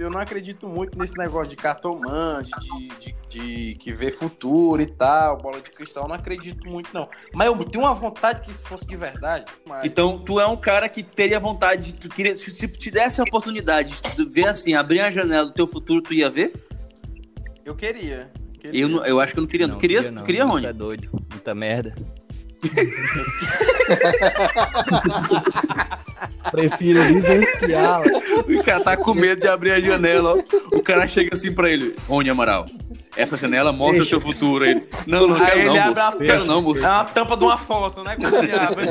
[0.00, 4.86] Eu não acredito muito nesse negócio de cartomante, de, de, de que vê futuro e
[4.86, 6.04] tal, bola de cristal.
[6.04, 7.08] Eu não acredito muito, não.
[7.34, 9.44] Mas eu tenho uma vontade que isso fosse de verdade.
[9.66, 9.84] Mas...
[9.84, 11.92] Então, tu é um cara que teria vontade de.
[11.92, 15.52] Tu queria, se, se te desse a oportunidade de ver assim, abrir a janela do
[15.52, 16.52] teu futuro, tu ia ver?
[17.64, 18.30] eu queria.
[18.58, 18.80] queria.
[18.80, 19.68] Eu, não- eu acho que eu não queria.
[19.68, 20.66] tu queria, tu não, queria muito Rony?
[20.66, 21.10] É doido.
[21.30, 21.94] Muita merda.
[26.50, 28.04] Prefiro vivenciá-la.
[28.48, 30.38] O cara tá com medo de abrir a janela, ó.
[30.76, 32.66] O cara chega assim pra ele, Rony Amaral.
[33.16, 34.64] Essa janela mostra o seu futuro.
[34.64, 36.00] Ele, não, não quero ele não, abre moço.
[36.00, 36.84] a Quero não, moço.
[36.84, 38.12] É uma tampa de uma fossa, né?
[38.12, 38.26] Abre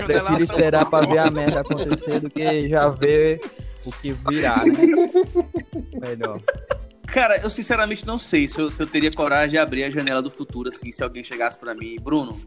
[0.06, 3.40] Prefiro esperar pra ver a merda acontecer do que já ver
[3.86, 4.74] o que virá, né?
[6.02, 6.40] Melhor.
[7.08, 10.22] Cara, eu sinceramente não sei se eu, se eu teria coragem de abrir a janela
[10.22, 12.40] do futuro, assim, se alguém chegasse pra mim, Bruno,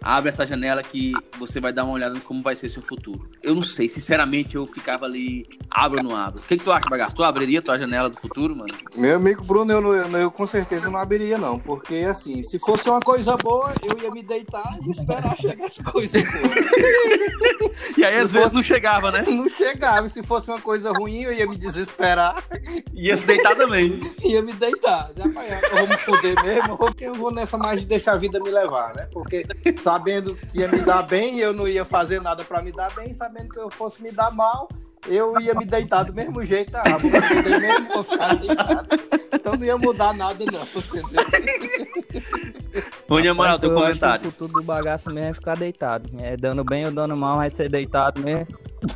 [0.00, 3.28] abre essa janela que você vai dar uma olhada em como vai ser seu futuro.
[3.42, 6.40] Eu não sei, sinceramente, eu ficava ali, abro ou não abro.
[6.40, 7.14] O que, que tu acha, Bagaço?
[7.16, 8.74] Tu abriria tua janela do futuro, mano?
[8.94, 11.58] Meu amigo Bruno, eu, eu, eu com certeza não abriria, não.
[11.58, 15.78] Porque, assim, se fosse uma coisa boa, eu ia me deitar e esperar chegar as
[15.78, 16.58] coisas boas.
[17.96, 19.24] E aí, Se às vezes, fosse- não chegava, né?
[19.26, 20.06] Não chegava.
[20.06, 22.44] E se fosse uma coisa ruim, eu ia me desesperar.
[22.92, 24.00] Ia se deitar também.
[24.24, 25.10] ia me deitar.
[25.16, 28.38] Já eu vou me fuder mesmo, porque eu vou nessa mais de deixar a vida
[28.40, 29.08] me levar, né?
[29.12, 29.44] Porque
[29.88, 33.14] sabendo que ia me dar bem, eu não ia fazer nada pra me dar bem,
[33.14, 34.68] sabendo que eu fosse me dar mal,
[35.08, 38.88] eu ia me deitar do mesmo jeito, vou me fuder mesmo, vou ficar deitado.
[39.32, 40.60] Então não ia mudar nada, não?
[43.08, 44.28] Rony Amaral, teu Eu acho que comentário.
[44.28, 46.08] O futuro do bagaço mesmo é ficar deitado.
[46.18, 48.46] É dando bem ou dando mal, vai ser deitado mesmo.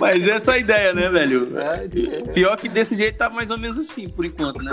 [0.00, 1.52] Mas essa é a ideia, né, velho?
[1.58, 4.72] É, Pior que desse jeito tá mais ou menos assim, por enquanto, né?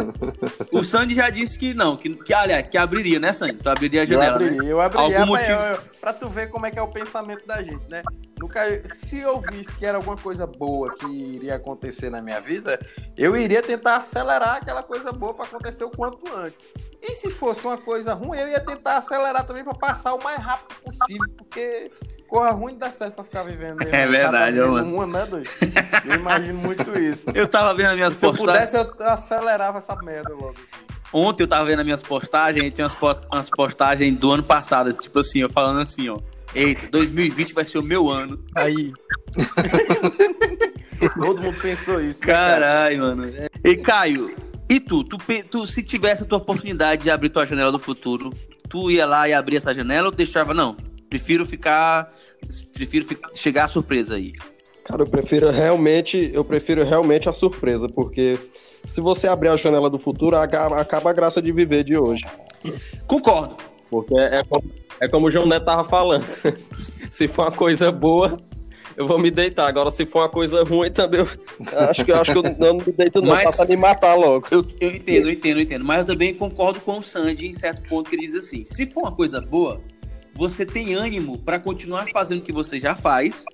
[0.72, 3.58] O Sandy já disse que não, que, que aliás, que abriria, né, Sandy?
[3.58, 4.46] Tu abriria a Eu janela, né?
[4.48, 5.20] abriria, eu abriria.
[5.20, 8.02] Algum motivo- eu- Pra tu ver como é que é o pensamento da gente, né?
[8.40, 12.80] Nunca, se eu visse que era alguma coisa boa que iria acontecer na minha vida,
[13.18, 16.66] eu iria tentar acelerar aquela coisa boa pra acontecer o quanto antes.
[17.02, 20.42] E se fosse uma coisa ruim, eu ia tentar acelerar também pra passar o mais
[20.42, 21.92] rápido possível, porque
[22.30, 23.92] corra ruim dá certo pra ficar vivendo mesmo.
[23.96, 25.28] É verdade, Tá ó, vivendo uma, né?
[26.06, 27.30] Eu imagino muito isso.
[27.36, 28.70] Eu tava vendo as minhas Se eu postagens.
[28.72, 30.56] pudesse, eu acelerava essa merda logo.
[31.12, 32.88] Ontem eu tava vendo as minhas postagens e tinha
[33.32, 36.20] umas postagens do ano passado, tipo assim, eu falando assim, ó.
[36.56, 38.44] Eita, 2020 vai ser o meu ano.
[38.56, 38.92] Aí,
[41.16, 42.20] Todo mundo pensou isso.
[42.22, 42.60] né, cara?
[42.60, 43.24] Caralho, mano.
[43.64, 44.36] E Caio,
[44.70, 45.04] e tu?
[45.04, 45.18] Tu,
[45.50, 45.66] tu?
[45.68, 48.34] Se tivesse a tua oportunidade de abrir tua janela do futuro,
[48.68, 50.54] tu ia lá e abrir essa janela ou deixava?
[50.54, 50.76] Não,
[51.10, 52.12] prefiro ficar.
[52.74, 54.34] Prefiro fi- chegar à surpresa aí.
[54.84, 58.40] Cara, eu prefiro realmente, eu prefiro realmente a surpresa, porque
[58.86, 62.26] se você abrir a janela do futuro, acaba, a graça de viver de hoje.
[63.06, 63.56] Concordo.
[63.90, 64.42] Porque é
[65.00, 66.26] é como o João Neto tava falando.
[67.10, 68.38] se for uma coisa boa,
[69.00, 69.68] eu vou me deitar.
[69.68, 71.28] Agora, se for uma coisa ruim, também eu
[71.90, 73.30] acho que, eu acho que eu não me deito, não.
[73.30, 73.56] Mas-.
[73.56, 74.48] Pra me matar logo.
[74.52, 75.86] Eu, eu entendo, eu entendo, eu entendo.
[75.86, 78.86] Mas eu também concordo com o Sandy em certo ponto que ele diz assim: se
[78.86, 79.82] for uma coisa boa,
[80.36, 83.46] você tem ânimo pra continuar fazendo o que você já faz,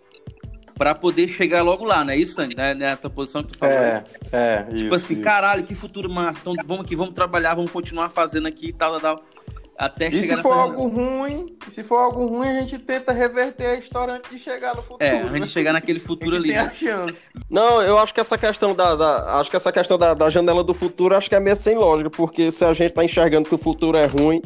[0.75, 2.55] pra poder chegar logo lá, não é isso, Sandy?
[2.55, 2.73] Né?
[2.73, 3.75] Não é a tua posição que tu falou?
[3.75, 6.39] É, é, Tipo assim, caralho, que futuro massa.
[6.41, 9.35] Então vamos aqui, vamos trabalhar, vamos continuar fazendo aqui e tal, tal, tal.
[9.77, 13.75] Até E se for algo ruim, se for algo ruim, a gente tenta reverter a
[13.75, 15.03] história antes de chegar no futuro.
[15.03, 15.38] É, a né?
[15.39, 16.53] gente chegar naquele A futuro gente ali.
[16.53, 16.69] tem né?
[16.69, 17.27] a chance.
[17.49, 20.63] Não, eu acho que essa questão da, da- acho que essa questão da, da janela
[20.63, 23.55] do futuro acho que é meio sem lógica, porque se a gente tá enxergando que
[23.55, 24.41] o futuro é ruim,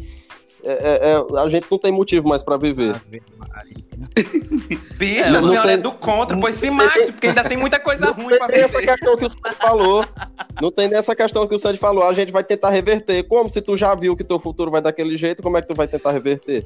[0.64, 2.96] é- é- é- a gente não tem motivo mais pra viver.
[4.98, 7.58] Bicho, Não, a não senhora tem- é do contra, pois se mate, porque ainda tem
[7.58, 8.92] muita coisa Não ruim pra tem essa viver.
[8.94, 10.06] questão que o Sandy falou.
[10.62, 12.04] Não tem nessa questão que o Sandy falou.
[12.04, 13.24] A gente vai tentar reverter.
[13.24, 15.76] Como se tu já viu que teu futuro vai daquele jeito, como é que tu
[15.76, 16.66] vai tentar reverter?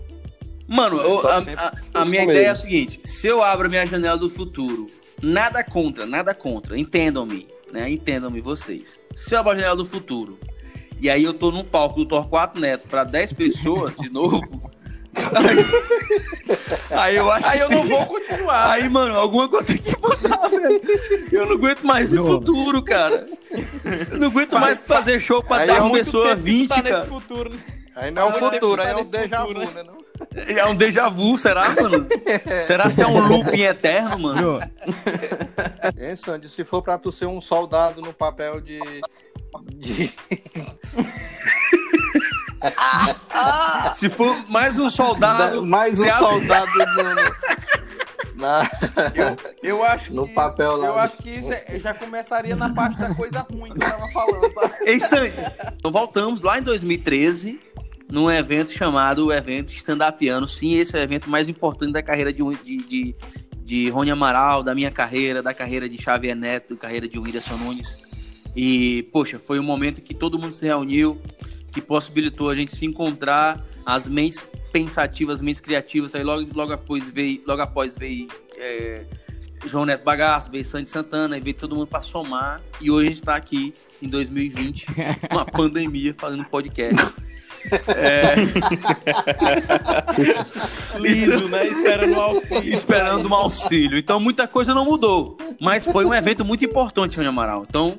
[0.67, 3.85] Mano, eu- a, a- a minha ideia é a seguinte: se eu abro a minha
[3.85, 4.87] janela do futuro,
[5.21, 7.89] nada contra, nada contra, entendam-me, né?
[7.89, 8.97] Entendam-me vocês.
[9.15, 10.37] Se eu abro a janela do futuro
[11.03, 14.71] e aí eu tô num palco do Torquato Neto pra 10 pessoas de novo.
[15.35, 15.57] Aí,
[16.97, 18.71] aí eu acho Aí eu não vou continuar.
[18.71, 20.81] Aí, mano, alguma coisa tem que botar, velho.
[21.29, 22.23] Eu não aguento mais esse Não.
[22.23, 23.27] futuro, cara.
[24.11, 26.69] Eu não aguento mais fazer show pra Aí 10 é pessoas, tempo que tu 20,
[26.69, 27.05] tá nesse cara.
[27.05, 27.59] futuro, né?
[27.97, 29.83] Aí não é um futuro, que aí é tá um déjà vu, futuro, né?
[29.83, 30.03] Não?
[30.57, 32.07] É um déjà vu, será, mano?
[32.65, 34.57] Será que é um looping eterno, mano?
[35.99, 38.79] Hein, Sandy, se for pra tu ser um soldado no papel de.
[39.79, 40.11] De...
[43.95, 45.63] Se for mais um soldado.
[45.65, 48.69] mais um soldado no, na...
[49.61, 52.73] Eu acho que No isso- papel lá Eu acho que isso é- já começaria na
[52.73, 54.73] parte da coisa ruim que eu tava falando, sabe?
[54.85, 55.33] Ei, Sandy.
[55.75, 57.59] Então voltamos lá em 2013,
[58.09, 60.47] num evento chamado Evento Stand-Upiano.
[60.47, 63.15] Sim, esse é o evento mais importante da carreira de, de, de,
[63.63, 67.97] de Rony Amaral, da minha carreira, da carreira de Xavier Neto, carreira de Whindersson Nunes.
[68.55, 71.19] E, poxa, foi um momento que todo mundo se reuniu,
[71.71, 76.13] que possibilitou a gente se encontrar, as mentes pensativas, mentes criativas.
[76.15, 79.05] Aí logo, logo após veio, logo após veio é,
[79.65, 82.61] João Neto Bagaço, veio Sandy Santana, e veio todo mundo para somar.
[82.79, 84.87] E hoje a gente está aqui em 2020,
[85.31, 87.13] uma pandemia, fazendo podcast.
[87.87, 88.35] É,
[90.99, 91.65] Liso, né?
[91.67, 92.73] Esperando o auxílio.
[92.73, 93.97] esperando um auxílio.
[93.97, 95.37] Então muita coisa não mudou.
[95.61, 97.65] Mas foi um evento muito importante, Rony Amaral.
[97.67, 97.97] Então,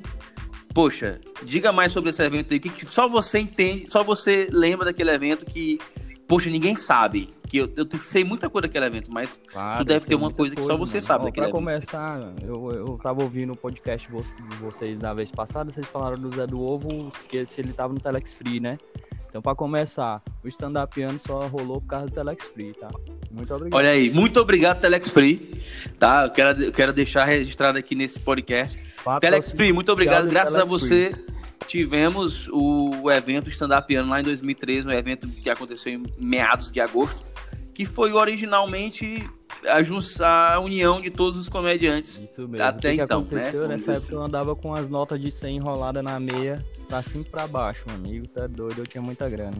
[0.75, 2.59] poxa, diga mais sobre esse evento aí.
[2.59, 5.79] Que que só você entende, só você lembra daquele evento que
[6.27, 7.33] poxa, ninguém sabe.
[7.47, 10.37] Que eu, eu sei muita coisa daquele evento, mas Claro, tu deve ter uma muita
[10.37, 11.05] coisa que só você mano.
[11.05, 11.63] sabe Ó, daquele Pra evento.
[11.65, 16.17] começar, eu, eu tava ouvindo o podcast vo- de vocês da vez passada, vocês falaram
[16.17, 18.77] do Zé do Ovo, que se ele tava no Telex Free, né?
[19.35, 22.87] Então, pra começar, o stand-up só rolou por causa do Telex Free, tá?
[23.29, 23.77] Muito obrigado.
[23.77, 25.61] Olha aí, muito obrigado, Telex Free.
[25.99, 26.23] Tá?
[26.23, 28.77] Eu quero, eu quero deixar registrado aqui nesse podcast.
[28.77, 30.29] Patrocínio Telex Free, muito obrigado.
[30.29, 31.11] Graças a você,
[31.67, 36.71] tivemos o evento Stand Up Ano lá em 2013, um evento que aconteceu em meados
[36.71, 37.21] de agosto,
[37.73, 39.29] que foi originalmente
[39.67, 42.21] a, a união de todos os comediantes.
[42.21, 42.65] Isso mesmo.
[42.65, 43.61] Até o que que então, aconteceu?
[43.63, 43.67] né?
[43.75, 47.29] Nessa época eu andava com as notas de 100 enroladas na meia, pra cima e
[47.29, 48.27] pra baixo, meu amigo.
[48.27, 49.57] Tá doido, eu tinha muita grana.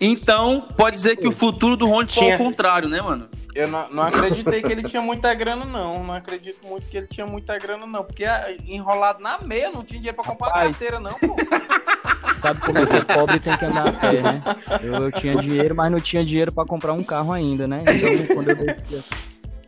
[0.00, 3.28] Então, pode dizer que o futuro do Rony foi ao Tinha- contrário, né, mano?
[3.54, 6.04] Eu não, não acreditei que ele tinha muita grana, não.
[6.04, 8.04] Não acredito muito que ele tinha muita grana, não.
[8.04, 10.78] Porque ah, enrolado na meia, não tinha dinheiro pra comprar Rapaz.
[10.78, 11.36] carteira, não, pô.
[12.46, 14.40] Sabe como é que pobre tem que andar a pé, né?
[14.82, 17.82] Eu, eu tinha dinheiro, mas não tinha dinheiro pra comprar um carro ainda, né?
[17.82, 19.02] Então, quando eu descia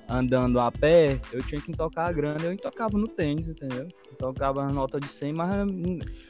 [0.08, 2.38] andando a pé, eu tinha que tocar a grana.
[2.44, 3.88] Eu tocava no tênis, entendeu?
[4.10, 5.66] Eu tocava as notas de 100, mas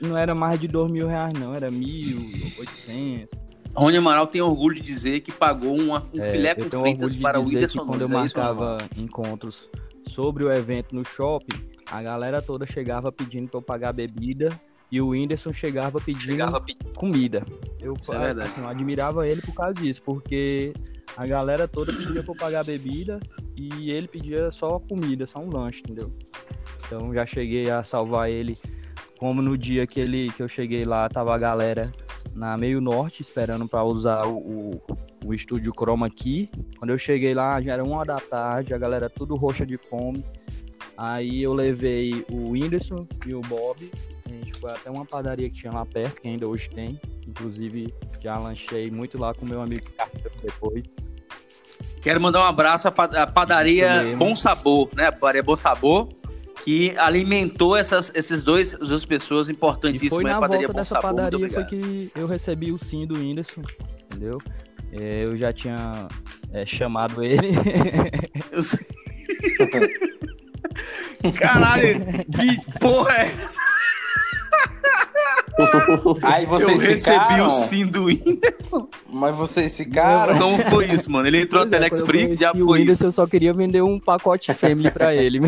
[0.00, 1.54] não era mais de 2 mil reais, não.
[1.54, 3.28] Era 1.800.
[3.74, 7.38] Rony Amaral tem orgulho de dizer que pagou uma- um É, filé com fritas para
[7.38, 8.18] o Whindersson quando eu.
[8.18, 9.68] É isso, marcava encontros
[10.08, 14.48] sobre o evento no shopping, a galera toda chegava pedindo pra eu pagar bebida
[14.90, 16.44] e o Whindersson chegava pedindo
[16.94, 17.42] comida.
[17.80, 20.72] Eu, é assim, eu admirava ele por causa disso, porque
[21.16, 23.20] a galera toda pedia pra eu pagar bebida
[23.56, 26.12] e ele pedia só comida, só um lanche, entendeu?
[26.86, 28.56] Então já cheguei a salvar ele,
[29.18, 31.92] como no dia que, ele, que eu cheguei lá, tava a galera
[32.34, 34.82] na Meio Norte esperando pra usar o, o,
[35.24, 36.48] o estúdio Chroma Key.
[36.78, 39.76] Quando eu cheguei lá, já era uma hora da tarde, a galera tudo roxa de
[39.76, 40.24] fome.
[40.96, 43.90] Aí eu levei o Whindersson e o Bob.
[44.60, 47.00] Foi até uma padaria que tinha lá perto, que ainda hoje tem.
[47.26, 50.84] Inclusive, já lanchei muito lá com meu amigo Cartão depois.
[52.02, 54.16] Quero mandar um abraço à pa- à padaria.
[54.16, 55.06] Bom Sabor, né?
[55.06, 56.08] A padaria Bom Sabor,
[56.64, 60.14] que alimentou essas, esses dois, as duas pessoas E importantíssimas.
[60.14, 60.30] foi né?
[60.32, 63.62] na padaria volta Bom dessa Sabor, padaria foi que eu recebi o sim do Whindersson,
[64.04, 64.38] entendeu?
[64.92, 66.08] É, eu já tinha
[66.52, 67.48] é, chamado ele.
[68.50, 68.80] Eu sei.
[71.38, 73.60] Caralho, que porra é essa?
[76.22, 77.46] Aí vocês eu recebi ficaram...
[77.46, 78.88] o sim do Whindersson.
[79.10, 80.38] Mas vocês ficaram...
[80.38, 81.26] Não foi isso, mano.
[81.26, 82.82] Ele entrou no Pois é, Telex quando eu Free, já conheci o foi isso.
[82.82, 85.40] Whindersson, eu só queria vender um pacote family pra ele.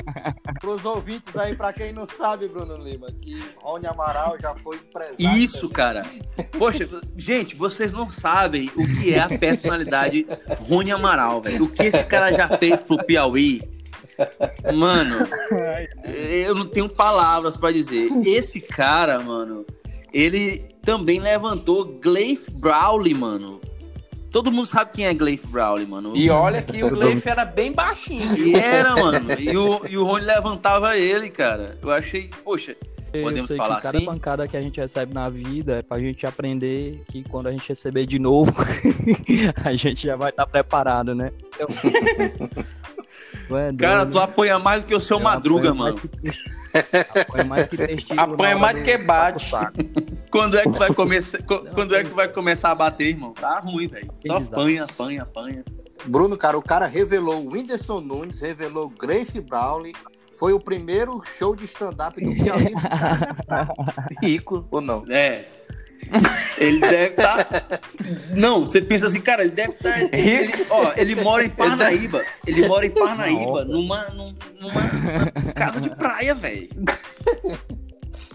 [0.60, 5.38] Pros ouvintes aí, pra quem não sabe, Bruno Lima, que Rony Amaral já foi empresário.
[5.38, 6.04] Isso, cara.
[6.58, 10.26] Poxa, gente, vocês não sabem o que é a personalidade
[10.68, 11.64] Rony Amaral, velho.
[11.64, 13.62] O que esse cara já fez pro Piauí.
[14.74, 15.26] Mano,
[16.04, 18.08] eu não tenho palavras pra dizer.
[18.24, 19.64] Esse cara, mano,
[20.12, 23.60] ele também levantou Gleif Brawley, mano.
[24.30, 26.12] Todo mundo sabe quem é Gleif Brawley, mano.
[26.16, 28.36] E olha que o Gleif era bem baixinho?
[28.36, 29.32] E era, mano.
[29.38, 31.78] E o, e o Rony levantava ele, cara.
[31.80, 32.76] Eu achei, poxa,
[33.22, 34.06] podemos eu sei falar que cada assim?
[34.06, 37.68] pancada que a gente recebe na vida é pra gente aprender que quando a gente
[37.68, 38.52] receber de novo,
[39.64, 41.32] a gente já vai estar preparado, né?
[41.48, 41.68] Então...
[43.78, 45.98] Cara, tu apanha mais do que o seu eu Madruga, mano.
[45.98, 46.10] que-
[47.20, 49.48] Apanha mais que testículo Apanha mais do que do bate.
[49.50, 49.72] saco.
[50.30, 51.42] Quando é que tu vai começar?
[51.44, 53.32] co- Quando é que tu vai começar a bater, irmão?
[53.32, 54.10] Tá ruim, velho.
[54.18, 55.64] Só apanha, apanha, apanha.
[56.06, 59.94] Bruno, cara, o cara revelou o Whindersson Nunes, revelou Grace Brownlee.
[60.36, 62.74] Foi o primeiro show de stand-up do Piauí.
[64.22, 65.04] Rico ou não?
[65.08, 65.44] É.
[66.58, 67.80] Ele deve estar.
[68.34, 70.00] Não, você pensa assim, cara, ele deve estar.
[70.14, 72.22] Ele, ó, ele mora em Parnaíba.
[72.46, 74.82] Ele mora em Parnaíba, numa, num- numa
[75.54, 76.68] casa de praia, velho.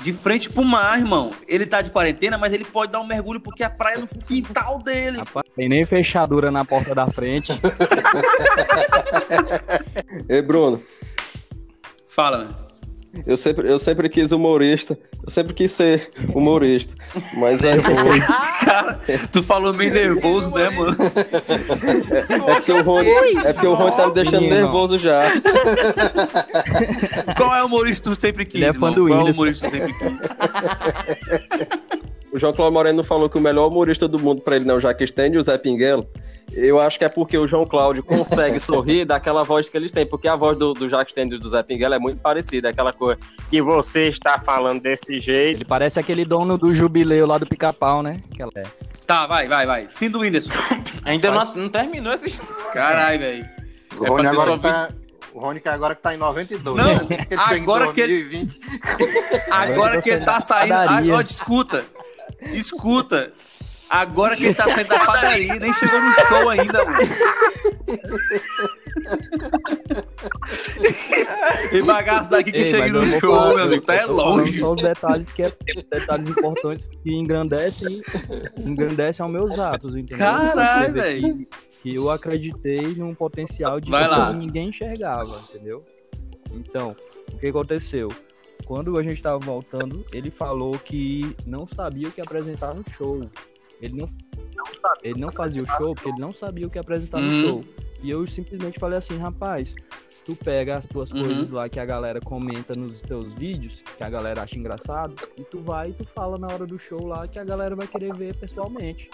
[0.02, 1.32] De frente pro mar, irmão.
[1.48, 4.08] Ele tá de quarentena, mas ele pode dar um mergulho porque a praia é no
[4.08, 5.18] quintal dele.
[5.18, 7.52] Rapaz, tem nem fechadura na porta da frente.
[10.28, 10.82] Ei, Bruno,
[12.10, 12.50] Fala, né?
[13.26, 14.98] Eu sempre, eu sempre quis humorista.
[15.24, 16.96] Eu sempre quis ser humorista.
[17.38, 18.20] Mas aí foi.
[18.66, 19.00] Cara,
[19.32, 20.96] tu falou meio nervoso, né, mano?
[22.48, 23.10] É porque o Rony,
[23.46, 24.56] é porque o Rony tá me deixando Menino.
[24.56, 25.24] nervoso já.
[27.36, 29.32] Qual é o humorista que tu sempre quis, Ele é fã do Qual é o
[29.34, 30.10] humorista que tu sempre quis?
[32.40, 34.80] João Cláudio Moreno falou que o melhor humorista do mundo pra ele não é o
[34.80, 36.08] Jaque Stende e o Zé Pinguelo.
[36.52, 40.06] Eu acho que é porque o João Cláudio consegue sorrir daquela voz que eles têm,
[40.06, 42.72] porque a voz do, do Jaque Stende e do Zé Pinguelo é muito parecida, é
[42.72, 43.20] aquela coisa
[43.50, 45.58] que você está falando desse jeito.
[45.58, 48.22] Ele parece aquele dono do jubileu lá do pica-pau, né?
[48.34, 48.52] Aquela...
[48.56, 48.66] É.
[49.06, 49.86] Tá, vai, vai, vai.
[49.90, 50.52] Sim do Whindersson.
[51.04, 52.30] Ainda não, não terminou essa
[52.72, 53.46] Caralho, velho.
[53.98, 54.90] O É Rony ser agora só que tá.
[55.34, 56.78] O Rony que agora que tá em 92.
[56.78, 57.18] Não, né?
[57.38, 58.60] Agora que ele- 2020.
[59.50, 61.14] Agora que ele tá saindo.
[61.14, 61.86] Ó, escuta.
[62.54, 63.34] Escuta.
[63.90, 66.98] Agora que ele tá saindo da padaria, nem chegou no show ainda, mano.
[71.72, 74.58] e bagaço daqui que Ei, chega no show, falar- meu amigo, tá é longe.
[74.60, 75.52] Só os detalhes que é
[75.92, 78.02] detalhes importantes que engrandecem,
[78.60, 80.18] engrandecem aos meus atos, entendeu?
[80.20, 81.48] Caralho, velho.
[81.82, 85.84] Que, eu acreditei num potencial de que ninguém enxergava, entendeu?
[86.52, 86.96] Então,
[87.34, 88.10] o que aconteceu?
[88.70, 93.28] Quando a gente tava voltando, ele falou que não sabia o que apresentar no show.
[93.82, 94.06] Ele não,
[95.02, 97.40] ele não fazia o show porque ele não sabia o que apresentar no Uhum.
[97.40, 97.66] show.
[98.04, 99.74] E eu simplesmente falei assim, rapaz,
[100.30, 101.24] tu pega as tuas Uhum.
[101.24, 105.44] coisas lá que a galera comenta nos teus vídeos, que a galera acha engraçado, e
[105.44, 108.14] tu vai e tu fala na hora do show lá que a galera vai querer
[108.16, 109.10] ver pessoalmente.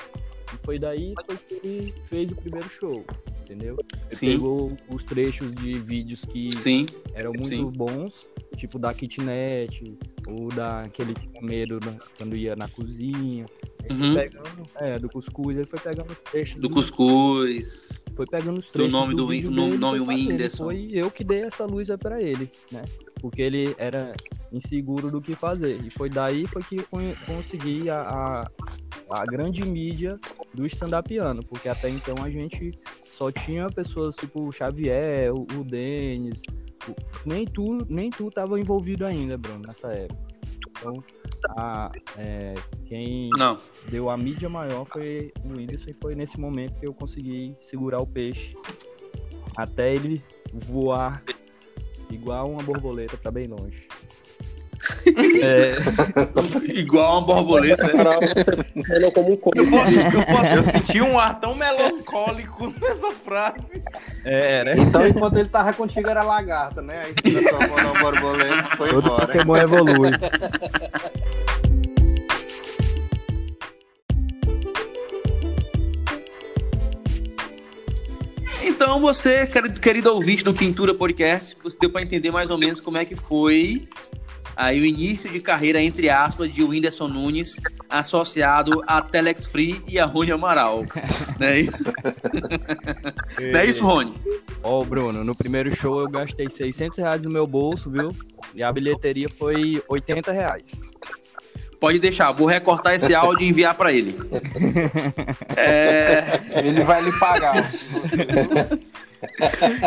[0.53, 3.05] E foi daí foi que ele fez o primeiro show,
[3.43, 3.77] entendeu?
[4.07, 4.27] Ele Sim.
[4.33, 6.85] pegou os trechos de vídeos que Sim.
[7.13, 7.71] eram muito Sim.
[7.71, 8.13] bons,
[8.57, 9.97] tipo da kitnet,
[10.27, 13.45] ou daquele medo na- quando ia na cozinha.
[13.89, 14.15] Ele foi Uhum.
[14.15, 17.89] pegando, é, do cuscuz, ele foi pegando os trechos Do cuscuz.
[18.15, 20.29] foi pegando os trechos nome do nome- dele e nome foi fazendo.
[20.29, 20.63] Whindersson.
[20.63, 22.83] Foi eu que dei essa luz pra ele, né?
[23.21, 24.13] Porque ele era
[24.51, 25.81] inseguro do que fazer.
[25.83, 26.77] E foi daí foi que
[27.25, 28.51] consegui a, a,
[29.09, 30.17] a grande mídia
[30.53, 31.43] do stand-upiano.
[31.45, 32.71] Porque até então a gente
[33.05, 36.41] só tinha pessoas tipo o Xavier, o, o Denis.
[37.25, 40.23] nem tu, nem tu tava envolvido ainda, Bruno, nessa época.
[40.77, 41.03] Então,
[41.49, 42.53] a, é,
[42.85, 43.57] quem Não.
[43.89, 47.99] deu a mídia maior foi o Whindersson e foi nesse momento que eu consegui segurar
[47.99, 48.55] o peixe
[49.55, 50.23] até ele
[50.53, 51.23] voar
[52.09, 53.87] igual uma borboleta pra bem longe.
[55.41, 55.75] É,
[56.77, 57.87] Igual uma borboleta.
[57.87, 59.11] né?
[59.13, 59.39] Como um.
[59.55, 63.83] Eu posso, eu posso Eu senti um ar tão melancólico nessa frase.
[64.23, 64.73] é, né?
[64.77, 67.03] Então, enquanto ele tava contigo, era lagarta, né?
[67.05, 69.25] Aí você transformou numa borboleta e foi Todo embora.
[69.27, 70.11] Pokémon evolui.
[78.85, 82.79] Então você, querido, querido ouvinte do Quintura Podcast, você deu para entender mais ou menos
[82.79, 83.89] como é que foi
[84.55, 87.55] aí o início de carreira, entre aspas, de Whindersson Nunes,
[87.89, 90.85] associado a Telex Free e a Rony Amaral.
[91.39, 91.83] Não é isso?
[93.51, 94.13] Não é isso, Rony?
[94.61, 98.11] Ó, Bruno, no primeiro show eu gastei 600 reais no meu bolso, viu?
[98.53, 100.91] E a bilheteria foi 80 reais.
[101.79, 104.17] Pode deixar, vou recortar esse áudio e enviar para ele.
[105.57, 106.25] É,
[106.63, 107.71] Ele vai lhe pagar.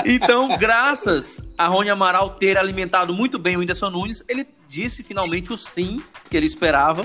[0.04, 5.52] Então, graças a Rony Amaral ter alimentado muito bem o Whindersson Nunes, ele disse finalmente
[5.52, 7.04] o sim que ele esperava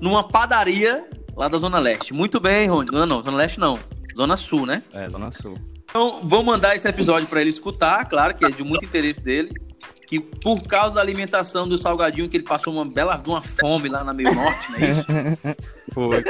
[0.00, 1.06] numa padaria
[1.36, 2.12] lá da Zona Leste.
[2.12, 2.88] Muito bem, Rony.
[2.92, 3.78] Não, não, Zona Leste não.
[4.16, 4.82] Zona Sul, né?
[4.92, 5.58] É, Dona Sul.
[5.84, 9.50] Então, vou mandar esse episódio para ele escutar, claro que é de muito interesse dele.
[10.12, 14.04] Que por causa da alimentação do salgadinho, que ele passou uma bela uma fome lá
[14.04, 15.06] na meio norte, não é isso?
[15.94, 16.22] Foi.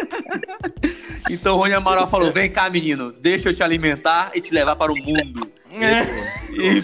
[1.28, 4.76] Então o Rony Amaral falou: vem cá, menino, deixa eu te alimentar e te levar
[4.76, 5.50] para o mundo.
[6.52, 6.80] E,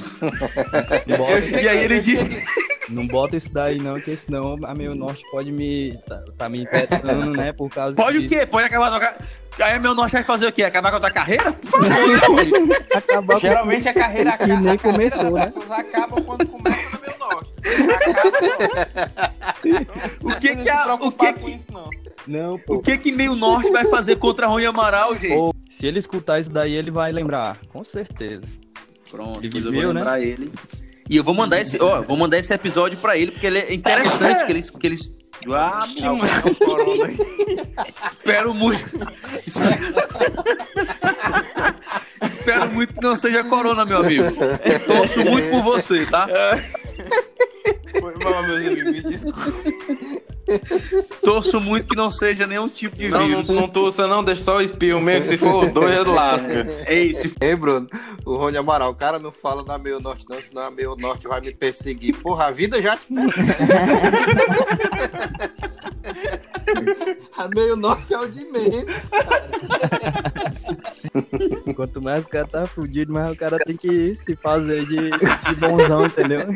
[1.07, 2.45] Não bota, e aí ele disse.
[2.91, 5.97] Não bota isso daí não, que senão a meu norte pode me.
[6.07, 7.53] tá, tá me impetando, né?
[7.53, 8.47] Por causa Pode o quê?
[8.47, 9.25] Pode acabar com
[9.61, 10.63] Aí meu norte vai fazer o quê?
[10.63, 11.53] Acabar com a tua carreira?
[11.53, 12.77] Por favor, né?
[12.95, 15.47] Acabar com Geralmente a carreira, Que nem a carreira começou, né?
[15.47, 17.51] pessoas acaba quando começa no meu norte.
[20.23, 21.91] O que que, a- o que, com que, isso, não.
[22.27, 22.77] Não, pô.
[22.77, 25.35] o que que meio norte vai fazer contra Rony Amaral, gente?
[25.35, 28.45] Pô, se ele escutar isso daí, ele vai lembrar, com certeza.
[29.11, 30.01] Pronto, ele eu vou viveu, né?
[30.01, 30.53] lembrar ele.
[31.09, 33.75] E eu vou mandar esse, ó, vou mandar esse episódio pra ele porque ele é
[33.75, 35.13] interessante que eles que eles
[35.51, 36.11] ah, É
[36.51, 37.09] o corona
[38.07, 38.85] espero muito.
[42.23, 44.25] espero muito que não seja corona, meu amigo.
[44.87, 46.27] Torço muito por você, tá?
[48.01, 49.53] Foi mal, meus amigos, me desculpa.
[51.23, 53.49] Torço muito que não seja nenhum tipo de Não, não, vírus.
[53.49, 56.67] não tussa não, deixa só o espirro mesmo, que se for dois, ele lasca.
[56.87, 57.31] É isso.
[57.41, 57.87] Ei, Bruno,
[58.25, 61.29] o Rony Amaral, o cara não fala na meio norte, não, senão a meio norte
[61.29, 62.17] vai me perseguir.
[62.17, 63.49] Porra, a vida já te persegue.
[67.37, 69.11] a meio norte é o de menos.
[71.75, 75.55] Quanto mais o cara tá fudido, mais o cara tem que se fazer de, de
[75.59, 76.41] bonzão, entendeu?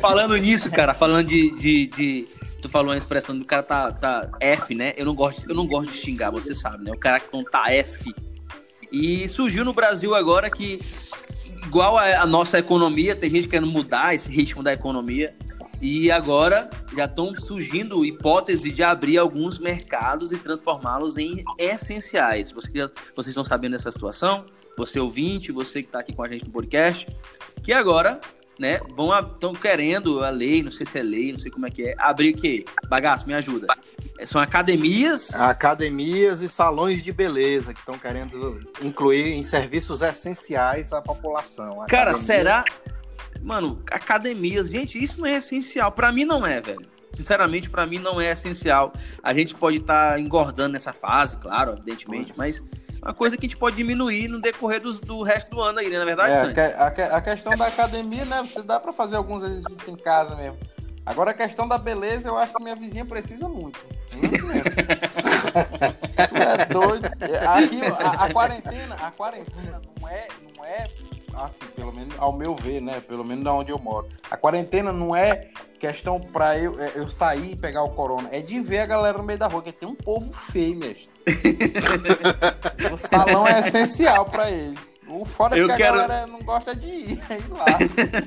[0.00, 2.28] Falando nisso, cara, falando de, de, de-
[2.60, 4.92] Tu falou a expressão do cara tá, tá F, né?
[4.96, 6.90] Eu não, gosto, eu não gosto de xingar, você sabe, né?
[6.92, 8.12] O cara que tá F.
[8.90, 10.80] E surgiu no Brasil agora que,
[11.64, 15.34] igual a, a nossa economia, tem gente querendo mudar esse ritmo da economia.
[15.80, 22.50] E agora já estão surgindo hipóteses de abrir alguns mercados e transformá-los em essenciais.
[22.52, 22.70] Você,
[23.14, 24.46] vocês estão sabendo dessa situação?
[24.78, 27.06] Você ouvinte, você que está aqui com a gente no podcast,
[27.62, 28.20] que agora
[28.58, 28.80] né?
[28.96, 31.82] Vão estão querendo a lei, não sei se é lei, não sei como é que
[31.88, 32.64] é, abrir o quê?
[32.88, 33.66] Bagaço, me ajuda.
[34.18, 35.34] É, São academias.
[35.34, 41.76] Academias e salões de beleza que estão querendo incluir em serviços essenciais à população.
[41.88, 42.64] Cara, Academias- será?
[43.42, 45.92] Mano, academias, gente, isso não é essencial.
[45.92, 46.86] Pra mim não é, velho.
[47.12, 48.92] Sinceramente, pra mim não é essencial.
[49.22, 52.62] A gente pode estar engordando nessa fase, claro, evidentemente, mas
[53.06, 55.88] uma coisa que a gente pode diminuir no decorrer dos- do, resto do ano aí,
[55.88, 55.98] né?
[55.98, 56.54] Na verdade, É, a, Sandy?
[56.54, 58.42] que- a que- a questão da academia, né?
[58.42, 60.58] Você dá pra fazer alguns exercícios em casa mesmo.
[61.04, 63.78] Agora a questão da beleza, eu acho que minha vizinha precisa muito.
[64.12, 64.64] Muito mesmo.
[66.28, 67.06] tu é doido.
[67.06, 70.26] Aqui, a, a quarentena, a quarentena não é,
[70.56, 70.88] não é
[71.44, 73.00] assim, pelo menos ao meu ver, né?
[73.00, 74.08] Pelo menos da onde eu moro.
[74.30, 78.28] A quarentena não é questão pra eu, é, eu sair e pegar o corona.
[78.32, 81.10] É de ver a galera no meio da rua, que tem um povo feio, mesmo.
[82.92, 84.94] o salão é essencial pra eles.
[85.08, 87.64] O foda é Eu que quero- a galera não gosta de ir, é ir lá.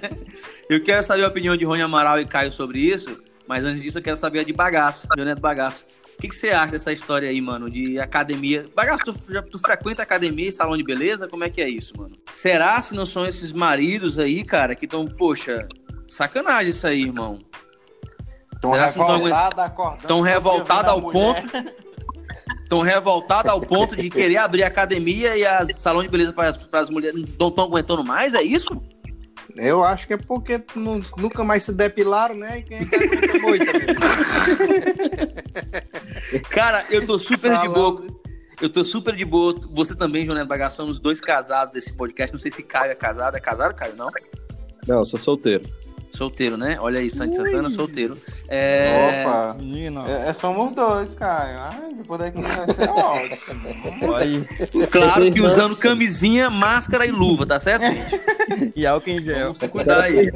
[0.69, 3.97] Eu quero saber a opinião de Rony Amaral e Caio sobre isso, mas antes disso
[3.97, 5.85] eu quero saber a de Bagaço, Leonardo Bagaço.
[6.19, 8.65] O que, que você acha dessa história aí, mano, de academia?
[8.75, 9.13] Bagaço, tu,
[9.43, 11.29] tu frequenta academia e salão de beleza?
[11.29, 12.13] Como é que é isso, mano?
[12.29, 15.65] Será se não são esses maridos aí, cara, que estão, poxa,
[16.09, 17.39] sacanagem isso aí, irmão.
[18.61, 18.91] Tão Será não
[20.05, 21.41] tão revoltada ao ponto.
[22.67, 26.89] Tão revoltada ao ponto de querer abrir academia e as salão de beleza para as
[26.89, 28.79] mulheres não estão aguentando mais, é isso?
[29.55, 32.59] Eu acho que é porque nu- nunca mais se depilaram, né?
[32.59, 33.99] E quem quer muita moita mesmo.
[36.49, 37.73] Cara, eu tô super de Salão.
[37.73, 38.07] boa.
[38.61, 39.53] Eu tô super de boa.
[39.71, 42.33] Você também, Joné Bagaço, somos dois casados desse podcast.
[42.33, 43.35] Não sei se Caio é casado.
[43.35, 43.95] É casado, Caio?
[43.95, 44.09] Não?
[44.87, 45.67] Não, eu sou solteiro.
[46.11, 46.77] Solteiro, né?
[46.79, 48.17] Olha aí, Santi Santana, solteiro.
[48.47, 49.23] É...
[49.23, 49.57] Opa.
[50.07, 51.59] É, é somos dois, Caio.
[51.59, 54.15] Ai, depois daqui vai ser ótimo.
[54.15, 54.87] aí.
[54.87, 57.83] Claro que usando camisinha, máscara e luva, tá certo?
[57.83, 58.19] gente?
[58.75, 59.43] E álcool em gel.
[59.43, 60.31] Vamos se cuidar aí.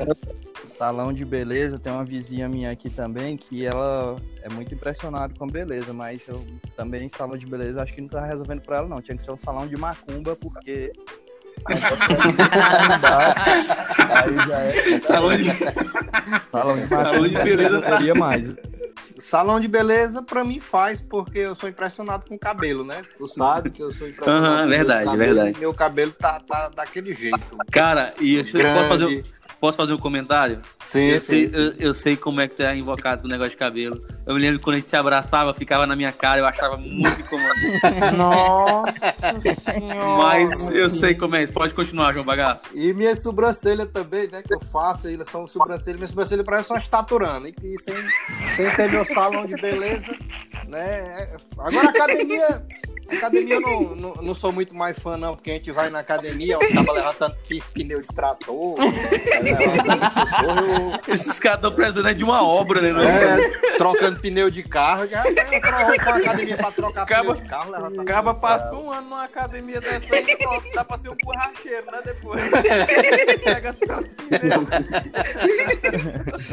[0.77, 5.47] Salão de beleza, tem uma vizinha minha aqui também que ela é muito impressionada com
[5.47, 6.43] beleza, mas eu
[6.75, 9.01] também salão de beleza acho que não tá resolvendo pra ela não.
[9.01, 10.91] Tinha que ser um salão de macumba, porque.
[14.15, 15.01] Aí já é.
[15.01, 15.49] Salão de...
[16.51, 18.49] Salão de Salão de beleza não tá- teria mais.
[19.19, 23.01] Salão de beleza, pra mim, faz, porque eu sou impressionado com o cabelo, né?
[23.17, 25.57] Tu sabe que eu sou impressionado Aham, com meus verdade, cabelos, verdade.
[25.57, 27.39] e Meu cabelo tá, tá daquele jeito.
[27.71, 28.75] Cara, e eu grande.
[28.77, 29.25] posso fazer,
[29.63, 30.59] posso fazer um comentário?
[30.83, 31.55] Sim, eu, sim, sei, sim.
[31.55, 34.05] Eu, eu sei como é que tu é invocado com o negócio de cabelo.
[34.25, 36.75] Eu me lembro que quando a gente se abraçava, ficava na minha cara, eu achava
[36.75, 38.11] muito incomodante.
[38.13, 40.17] Nossa senhora.
[40.17, 41.53] Mas eu sei como é isso.
[41.53, 42.65] Pode continuar, João Bagaço.
[42.73, 44.43] E minha sobrancelha também, né?
[44.43, 45.97] Que eu faço, elas são sobrancelhas.
[45.97, 47.47] Minha sobrancelha parece uma estaturana.
[47.47, 47.95] E, e sem,
[48.57, 50.13] sem ter meu salão de beleza,
[50.67, 51.37] né?
[51.57, 52.65] Agora, academia.
[53.09, 55.99] Academia eu não, não, não sou muito mais fã, não, porque a gente vai na
[55.99, 57.35] academia, onde tava levantando
[57.73, 62.81] pneu de trator, vai levantando essas coisas, eu- Esses caras estão precisando de uma obra,
[62.81, 62.91] né?
[62.91, 63.01] não?
[63.01, 65.07] é, trocando pneu de carro.
[65.07, 68.91] Já eu troco pra academia pra trocar Acaba- pneu de carro, levantar de passa um
[68.91, 72.01] ano numa academia dessa aí, pronto, dá pra ser um borracheiro, né?
[72.05, 72.41] Depois.
[73.43, 74.67] Pega tanto pneu.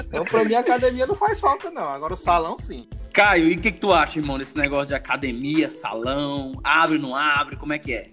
[0.06, 1.88] Então, pra mim, a academia não faz falta, não.
[1.88, 2.88] Agora, o salão, sim.
[3.12, 7.14] Caio, e o que, que tu acha, irmão, desse negócio de academia, salão, abre, não
[7.14, 8.06] abre, como é que é?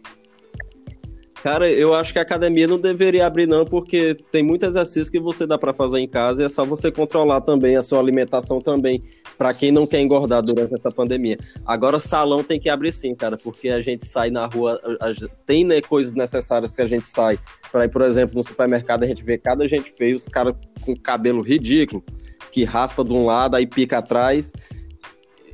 [1.43, 5.19] Cara, eu acho que a academia não deveria abrir, não, porque tem muito exercício que
[5.19, 8.59] você dá pra fazer em casa e é só você controlar também a sua alimentação
[8.59, 9.03] também,
[9.37, 11.37] pra quem não quer engordar durante essa pandemia.
[11.63, 15.13] Agora, salão tem que abrir sim, cara, porque a gente sai na rua, a- a-
[15.45, 17.37] tem né, coisas necessárias que a gente sai.
[17.71, 20.95] Pra ir, por exemplo, no supermercado, a gente vê cada gente feio, os caras com
[20.95, 22.03] cabelo ridículo,
[22.51, 24.51] que raspa de um lado, aí pica atrás.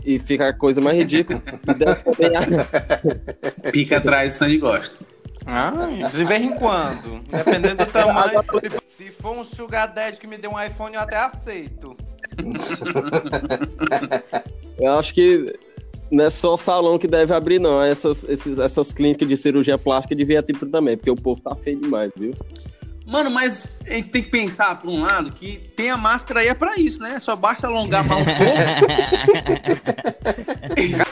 [0.05, 1.41] E fica a coisa mais ridícula.
[3.65, 4.97] E Pica atrás, o Sandy gosta.
[5.45, 5.71] Ah,
[6.09, 7.21] de vez em quando.
[7.29, 8.43] Dependendo do tamanho.
[8.59, 11.97] Se, se for um Sugar Daddy que me dê um iPhone, eu até aceito.
[14.77, 15.53] Eu acho que
[16.11, 17.81] não é só salão que deve abrir, não.
[17.81, 21.79] Essas, esses, essas clínicas de cirurgia plástica devia ter também, porque o povo tá feio
[21.79, 22.33] demais, viu?
[23.05, 26.47] Mano, mas a gente tem que pensar, por um lado, que tem a máscara aí
[26.47, 27.19] é pra isso, né?
[27.19, 28.43] Só basta alongar mais um pouco.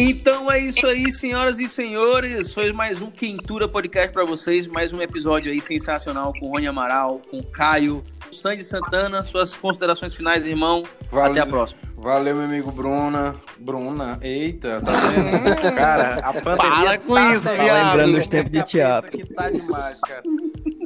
[0.06, 2.54] Então é isso aí, senhoras e senhores.
[2.54, 4.68] Foi mais um Quintura Podcast pra vocês.
[4.68, 9.24] Mais um episódio aí sensacional com o Rony Amaral, com o Caio, Sandy Santana.
[9.24, 10.84] Suas considerações finais, irmão.
[11.10, 11.80] Até a próxima.
[11.96, 13.38] Valeu, meu amigo Bruna.
[13.58, 15.74] Bruna, eita, tá vendo?
[15.74, 17.88] cara, a pandemia Para com tá isso, viado.
[17.92, 19.10] Lembrando na os tempos de teatro.
[19.18, 20.24] que tá demais, cara.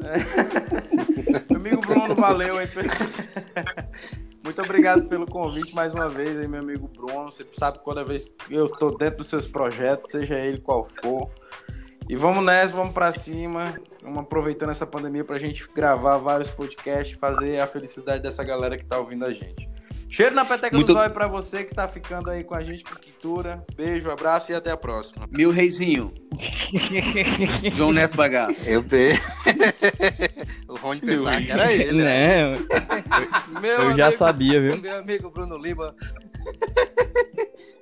[0.03, 1.43] É.
[1.49, 2.67] Meu amigo Bruno, valeu aí.
[4.47, 7.29] Muito obrigado pelo convite mais uma vez aí, meu amigo Bruno.
[7.29, 10.85] Você sabe que toda vez que eu tô dentro dos seus projetos, seja ele qual
[10.85, 11.29] for.
[12.07, 13.77] E vamos nessa, vamos para cima.
[14.01, 18.85] Vamos aproveitando essa pandemia pra gente gravar vários podcasts, fazer a felicidade dessa galera que
[18.85, 19.69] tá ouvindo a gente.
[20.09, 22.85] Cheiro na peteca Muito- do zóio pra você que tá ficando aí com a gente
[22.85, 22.95] com
[23.27, 23.63] Cultura.
[23.75, 25.27] Beijo, abraço e até a próxima.
[25.29, 26.13] Meu reizinho.
[27.75, 28.63] João Neto Bagaço.
[28.65, 29.13] Eu pe...
[30.69, 32.51] o Rony pensava que era ele, né?
[32.51, 32.57] Né?
[33.61, 34.77] Meu Eu já amigo- sabia, viu?
[34.77, 35.93] Meu amigo Bruno Lima.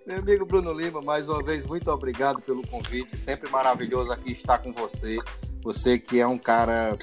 [0.06, 3.18] Meu amigo Bruno Lima, mais uma vez, muito obrigado pelo convite.
[3.18, 5.18] Sempre maravilhoso aqui estar com você.
[5.64, 6.98] Você que é um cara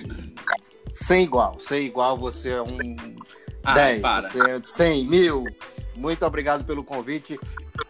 [0.95, 1.59] sem igual.
[1.59, 2.97] Sem igual, você é um
[3.65, 4.23] Ah, 10, para.
[4.23, 5.45] você é 100 mil.
[5.97, 7.39] Muito obrigado pelo convite.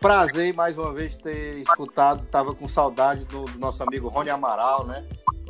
[0.01, 2.25] Prazer mais uma vez ter escutado.
[2.27, 5.07] Tava com saudade do, do nosso amigo Rony Amaral, né?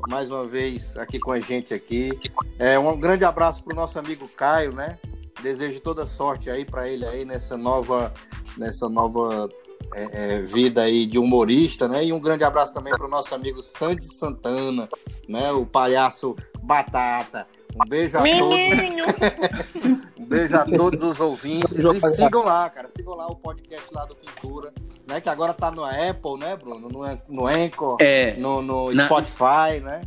[0.08, 2.10] Mais uma vez aqui com a gente aqui.
[2.58, 4.98] É, um grande abraço pro nosso amigo Caio, né?
[5.42, 8.12] Desejo toda sorte aí para ele aí nessa nova,
[8.56, 9.48] nessa nova
[9.94, 12.04] é, é, vida aí de humorista, né?
[12.04, 14.88] E um grande abraço também pro nosso amigo Sandy Santana,
[15.28, 15.50] né?
[15.52, 17.46] O palhaço Batata.
[17.74, 18.58] Um beijo a todos.
[20.18, 21.78] um beijo a todos os ouvintes.
[21.78, 22.88] E sigam lá, cara.
[22.88, 24.72] Sigam lá o podcast lá do Pintura,
[25.08, 25.20] né?
[25.20, 26.88] Que agora tá no Apple, né, Bruno?
[26.88, 30.02] No, no Anchor, É, no, no Na- Spotify, né?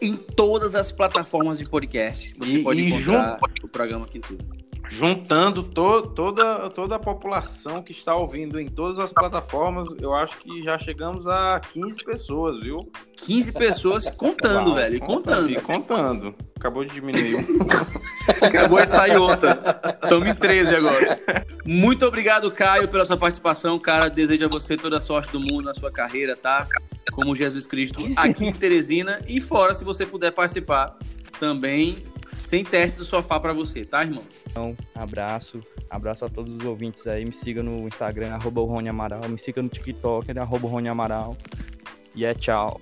[0.00, 2.34] em todas as plataformas de podcast.
[2.38, 4.44] Você E- pode e encontrar o programa Quintura.
[4.88, 10.38] Juntando to- toda, toda a população que está ouvindo em todas as plataformas, eu acho
[10.38, 12.88] que já chegamos a 15 pessoas, viu?
[13.16, 14.96] 15 pessoas contando, Uau, velho.
[14.96, 15.50] E contando.
[15.50, 16.34] E contando.
[16.56, 17.36] Acabou de diminuir.
[18.40, 19.60] Acabou de sair outra.
[20.02, 21.20] Estamos em 13 agora.
[21.64, 23.78] Muito obrigado, Caio, pela sua participação.
[23.78, 26.66] Cara, desejo a você toda a sorte do mundo na sua carreira, tá?
[27.12, 29.20] Como Jesus Cristo aqui em Teresina.
[29.28, 30.96] E fora, se você puder participar,
[31.38, 31.96] também
[32.46, 34.22] sem teste do sofá pra você, tá, irmão?
[34.48, 35.60] Então, abraço.
[35.90, 37.24] Abraço a todos os ouvintes aí.
[37.24, 39.28] Me siga no Instagram, arroba o Rony Amaral.
[39.28, 41.36] Me siga no TikTok, né, arroba o Rony Amaral.
[42.14, 42.80] E é tchau.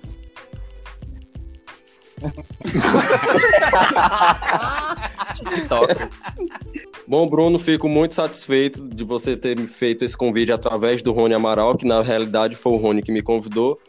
[5.33, 5.95] TikTok.
[7.07, 11.33] Bom, Bruno, fico muito satisfeito de você ter me feito esse convite através do Rony
[11.33, 13.79] Amaral, que na realidade foi o Rony que me convidou.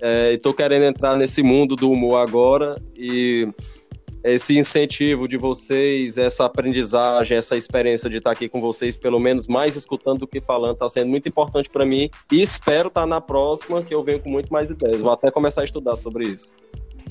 [0.00, 3.46] É, Estou querendo entrar nesse mundo do humor agora e
[4.24, 9.46] esse incentivo de vocês, essa aprendizagem, essa experiência de estar aqui com vocês, pelo menos
[9.46, 13.20] mais escutando do que falando, está sendo muito importante para mim e espero estar na
[13.20, 15.00] próxima que eu venho com muito mais ideias.
[15.00, 16.54] Vou até começar a estudar sobre isso.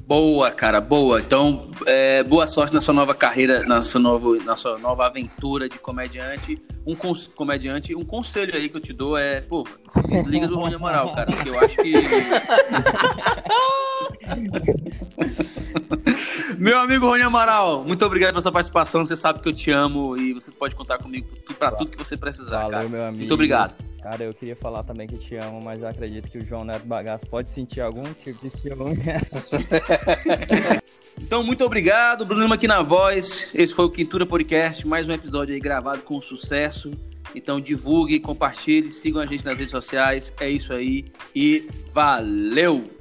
[0.05, 1.19] Boa, cara, boa.
[1.19, 5.67] Então, é, boa sorte na sua nova carreira, na sua, novo, na sua nova aventura
[5.67, 6.57] de comediante.
[6.85, 10.55] Um cons- comediante, um conselho aí que eu te dou é, pô, se desliga do
[10.57, 11.91] Rony Amaral, cara, porque eu acho que.
[16.57, 19.05] Meu amigo Rony Amaral, muito obrigado pela sua participação.
[19.05, 21.27] Você sabe que eu te amo e você pode contar comigo
[21.57, 22.89] pra tudo que você precisar, Valeu, cara.
[22.89, 23.19] meu amigo.
[23.19, 23.75] Muito obrigado.
[24.01, 26.85] Cara, eu queria falar também que te amo, mas eu acredito que o João Neto
[26.85, 28.97] Bagaço pode sentir algum tipo de ciúme.
[31.19, 33.49] Então, muito obrigado, Bruno Lima aqui na voz.
[33.53, 36.91] Esse foi o Quintura Podcast, mais um episódio aí gravado com sucesso.
[37.33, 40.31] Então, divulgue, compartilhe, sigam a gente nas redes sociais.
[40.39, 41.05] É isso aí
[41.35, 42.96] e valeu!